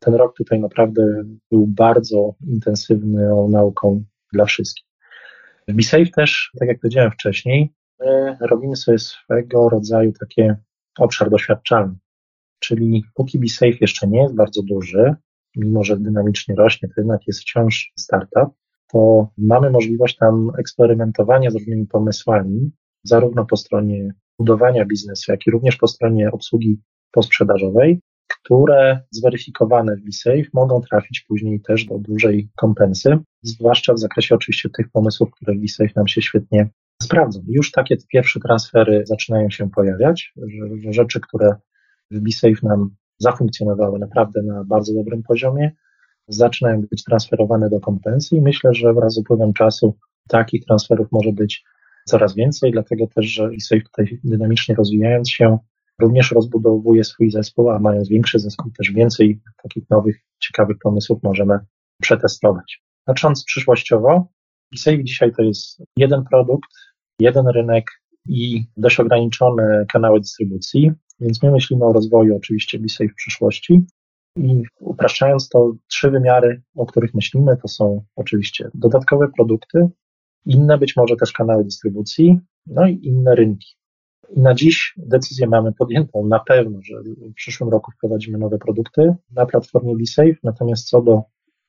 Ten 0.00 0.14
rok 0.14 0.36
tutaj 0.36 0.60
naprawdę 0.60 1.02
był 1.50 1.66
bardzo 1.66 2.34
intensywną 2.46 3.48
nauką 3.48 4.04
dla 4.32 4.44
wszystkich. 4.44 4.86
W 5.68 5.74
BeSafe 5.74 6.06
też, 6.06 6.50
tak 6.58 6.68
jak 6.68 6.80
powiedziałem 6.80 7.10
wcześniej, 7.10 7.74
my 8.00 8.36
robimy 8.40 8.76
sobie 8.76 8.98
swego 8.98 9.68
rodzaju 9.68 10.12
takie 10.20 10.56
obszar 10.98 11.30
doświadczalny. 11.30 11.94
Czyli 12.64 13.04
póki 13.14 13.38
BeSafe 13.38 13.78
jeszcze 13.80 14.08
nie 14.08 14.22
jest 14.22 14.34
bardzo 14.34 14.62
duży, 14.62 15.14
mimo 15.56 15.84
że 15.84 15.96
dynamicznie 15.96 16.54
rośnie, 16.54 16.88
to 16.88 16.94
jednak 17.00 17.20
jest 17.26 17.40
wciąż 17.40 17.92
startup, 17.98 18.54
to 18.92 19.28
mamy 19.38 19.70
możliwość 19.70 20.16
tam 20.16 20.50
eksperymentowania 20.58 21.50
z 21.50 21.54
różnymi 21.54 21.86
pomysłami, 21.86 22.70
zarówno 23.02 23.46
po 23.46 23.56
stronie 23.56 24.14
budowania 24.38 24.84
biznesu, 24.84 25.32
jak 25.32 25.46
i 25.46 25.50
również 25.50 25.76
po 25.76 25.86
stronie 25.86 26.30
obsługi 26.32 26.80
posprzedażowej, 27.12 28.00
które 28.26 29.00
zweryfikowane 29.10 29.96
w 29.96 30.04
BeSafe 30.04 30.50
mogą 30.54 30.80
trafić 30.80 31.24
później 31.28 31.60
też 31.60 31.84
do 31.84 31.98
dużej 31.98 32.50
kompensy, 32.56 33.18
zwłaszcza 33.42 33.94
w 33.94 33.98
zakresie 33.98 34.34
oczywiście 34.34 34.68
tych 34.76 34.90
pomysłów, 34.92 35.30
które 35.30 35.56
w 35.56 35.60
BeSafe 35.60 35.92
nam 35.96 36.08
się 36.08 36.22
świetnie 36.22 36.68
sprawdzą. 37.02 37.40
Już 37.48 37.70
takie 37.70 37.96
pierwsze 38.12 38.40
transfery 38.40 39.02
zaczynają 39.06 39.50
się 39.50 39.70
pojawiać, 39.70 40.32
rzeczy, 40.90 41.20
które 41.20 41.54
w 42.10 42.20
BeSafe 42.20 42.54
nam 42.62 42.90
zafunkcjonowały 43.18 43.98
naprawdę 43.98 44.42
na 44.42 44.64
bardzo 44.64 44.94
dobrym 44.94 45.22
poziomie, 45.22 45.72
zaczynają 46.28 46.80
być 46.80 47.04
transferowane 47.04 47.70
do 47.70 47.80
kompensy 47.80 48.36
i 48.36 48.40
myślę, 48.40 48.74
że 48.74 48.94
wraz 48.94 49.14
z 49.14 49.18
upływem 49.18 49.52
czasu 49.52 49.96
takich 50.28 50.64
transferów 50.64 51.06
może 51.12 51.32
być 51.32 51.64
coraz 52.06 52.34
więcej, 52.34 52.72
dlatego 52.72 53.06
też, 53.06 53.26
że 53.26 53.48
BeSafe 53.48 53.80
tutaj 53.80 54.20
dynamicznie 54.24 54.74
rozwijając 54.74 55.30
się, 55.30 55.58
również 55.98 56.32
rozbudowuje 56.32 57.04
swój 57.04 57.30
zespół, 57.30 57.70
a 57.70 57.78
mając 57.78 58.08
większy 58.08 58.38
zespół, 58.38 58.72
też 58.78 58.92
więcej 58.92 59.40
takich 59.62 59.90
nowych, 59.90 60.16
ciekawych 60.38 60.76
pomysłów 60.82 61.22
możemy 61.22 61.58
przetestować. 62.02 62.82
Patrząc 63.04 63.44
przyszłościowo, 63.44 64.28
BeSafe 64.72 65.04
dzisiaj 65.04 65.32
to 65.32 65.42
jest 65.42 65.82
jeden 65.96 66.24
produkt, 66.24 66.70
jeden 67.20 67.48
rynek 67.48 67.84
i 68.28 68.66
dość 68.76 69.00
ograniczone 69.00 69.84
kanały 69.92 70.20
dystrybucji. 70.20 70.92
Więc 71.20 71.42
my 71.42 71.50
myślimy 71.50 71.84
o 71.84 71.92
rozwoju 71.92 72.36
oczywiście 72.36 72.78
BeSafe 72.78 73.08
w 73.08 73.14
przyszłości 73.14 73.86
i 74.36 74.62
upraszczając 74.80 75.48
to, 75.48 75.72
trzy 75.86 76.10
wymiary, 76.10 76.62
o 76.76 76.86
których 76.86 77.14
myślimy, 77.14 77.56
to 77.62 77.68
są 77.68 78.04
oczywiście 78.16 78.70
dodatkowe 78.74 79.28
produkty, 79.36 79.88
inne 80.46 80.78
być 80.78 80.96
może 80.96 81.16
też 81.16 81.32
kanały 81.32 81.64
dystrybucji, 81.64 82.40
no 82.66 82.86
i 82.86 83.00
inne 83.02 83.34
rynki. 83.34 83.76
I 84.36 84.40
na 84.40 84.54
dziś 84.54 84.94
decyzję 84.96 85.46
mamy 85.46 85.72
podjętą 85.72 86.26
na 86.26 86.40
pewno, 86.40 86.78
że 86.82 86.94
w 87.02 87.34
przyszłym 87.34 87.70
roku 87.70 87.92
wprowadzimy 87.92 88.38
nowe 88.38 88.58
produkty 88.58 89.14
na 89.30 89.46
platformie 89.46 89.96
BeSafe, 89.96 90.38
natomiast 90.42 90.88
co 90.88 91.02
do 91.02 91.22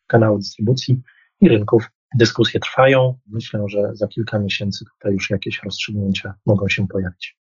kanału 0.07 0.37
dystrybucji 0.37 1.01
i 1.41 1.49
rynków, 1.49 1.91
dyskusje 2.15 2.59
trwają. 2.59 3.17
Myślę, 3.27 3.63
że 3.67 3.89
za 3.93 4.07
kilka 4.07 4.39
miesięcy 4.39 4.85
tutaj 4.85 5.13
już 5.13 5.29
jakieś 5.29 5.63
rozstrzygnięcia 5.63 6.33
mogą 6.45 6.69
się 6.69 6.87
pojawić. 6.87 7.37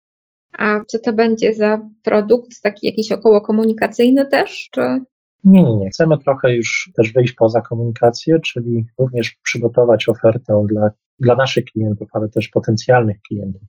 A 0.57 0.79
co 0.87 0.99
to 0.99 1.13
będzie 1.13 1.53
za 1.53 1.81
produkt, 2.03 2.61
taki 2.63 2.87
jakiś 2.87 3.11
około 3.11 3.41
komunikacyjny 3.41 4.25
też, 4.25 4.69
czy? 4.71 4.81
Nie, 5.43 5.63
nie, 5.63 5.75
nie. 5.75 5.89
Chcemy 5.89 6.17
trochę 6.17 6.55
już 6.55 6.91
też 6.95 7.13
wyjść 7.13 7.33
poza 7.33 7.61
komunikację, 7.61 8.39
czyli 8.39 8.85
również 8.99 9.37
przygotować 9.43 10.09
ofertę 10.09 10.65
dla, 10.69 10.89
dla 11.19 11.35
naszych 11.35 11.65
klientów, 11.65 12.09
ale 12.13 12.29
też 12.29 12.47
potencjalnych 12.47 13.17
klientów, 13.27 13.61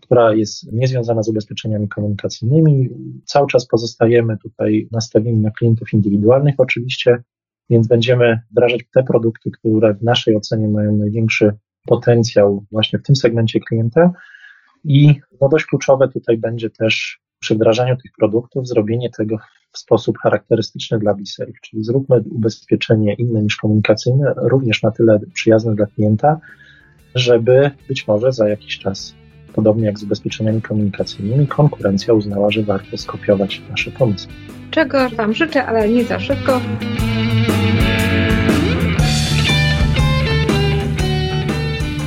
która 0.00 0.34
jest 0.34 0.72
niezwiązana 0.72 1.22
z 1.22 1.28
ubezpieczeniami 1.28 1.88
komunikacyjnymi. 1.88 2.88
Cały 3.24 3.46
czas 3.46 3.66
pozostajemy 3.66 4.38
tutaj 4.38 4.88
nastawieni 4.92 5.40
na 5.40 5.50
klientów 5.50 5.92
indywidualnych 5.92 6.54
oczywiście, 6.58 7.22
więc 7.70 7.88
będziemy 7.88 8.40
wdrażać 8.50 8.80
te 8.94 9.02
produkty, 9.02 9.50
które 9.50 9.94
w 9.94 10.02
naszej 10.02 10.36
ocenie 10.36 10.68
mają 10.68 10.96
największy 10.96 11.52
potencjał 11.86 12.64
właśnie 12.70 12.98
w 12.98 13.02
tym 13.02 13.16
segmencie 13.16 13.60
klienta, 13.60 14.12
i 14.84 15.14
no 15.40 15.48
dość 15.48 15.66
kluczowe 15.66 16.08
tutaj 16.08 16.38
będzie 16.38 16.70
też 16.70 17.20
przy 17.38 17.54
wdrażaniu 17.54 17.96
tych 17.96 18.12
produktów 18.18 18.68
zrobienie 18.68 19.10
tego 19.10 19.36
w 19.72 19.78
sposób 19.78 20.18
charakterystyczny 20.18 20.98
dla 20.98 21.14
BeSafe, 21.14 21.52
czyli 21.62 21.84
zróbmy 21.84 22.24
ubezpieczenie 22.30 23.14
inne 23.14 23.42
niż 23.42 23.56
komunikacyjne, 23.56 24.34
również 24.36 24.82
na 24.82 24.90
tyle 24.90 25.20
przyjazne 25.34 25.74
dla 25.74 25.86
klienta, 25.86 26.40
żeby 27.14 27.70
być 27.88 28.06
może 28.06 28.32
za 28.32 28.48
jakiś 28.48 28.78
czas 28.78 29.14
podobnie 29.52 29.86
jak 29.86 29.98
z 29.98 30.02
ubezpieczeniami 30.02 30.62
komunikacyjnymi, 30.62 31.46
konkurencja 31.46 32.14
uznała, 32.14 32.50
że 32.50 32.62
warto 32.62 32.96
skopiować 32.96 33.62
nasze 33.70 33.90
pomysły. 33.90 34.32
Czego 34.70 35.10
Wam 35.10 35.34
życzę, 35.34 35.66
ale 35.66 35.88
nie 35.88 36.04
za 36.04 36.20
szybko. 36.20 36.60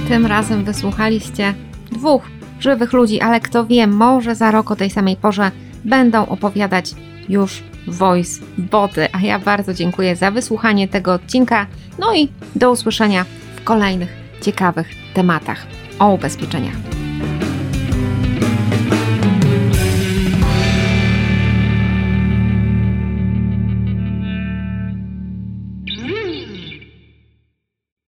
Tym 0.07 0.25
razem 0.25 0.63
wysłuchaliście 0.63 1.53
dwóch 1.91 2.35
żywych 2.60 2.94
ludzi, 2.94 3.22
ale 3.22 3.39
kto 3.39 3.65
wie, 3.65 3.88
może 3.88 4.36
za 4.36 4.52
rok 4.52 4.72
o 4.72 4.76
tej 4.76 4.89
samej 4.89 5.15
porze 5.15 5.52
będą 5.86 6.26
opowiadać 6.26 6.96
już 7.30 7.63
voice 7.88 8.41
boty. 8.58 9.08
A 9.12 9.20
ja 9.20 9.39
bardzo 9.39 9.74
dziękuję 9.74 10.15
za 10.15 10.32
wysłuchanie 10.32 10.88
tego 10.88 11.13
odcinka. 11.13 11.68
No 12.00 12.15
i 12.15 12.30
do 12.56 12.72
usłyszenia 12.72 13.26
w 13.56 13.63
kolejnych 13.63 14.10
ciekawych 14.41 14.88
tematach 15.13 15.65
o 16.00 16.13
ubezpieczeniach. 16.13 16.94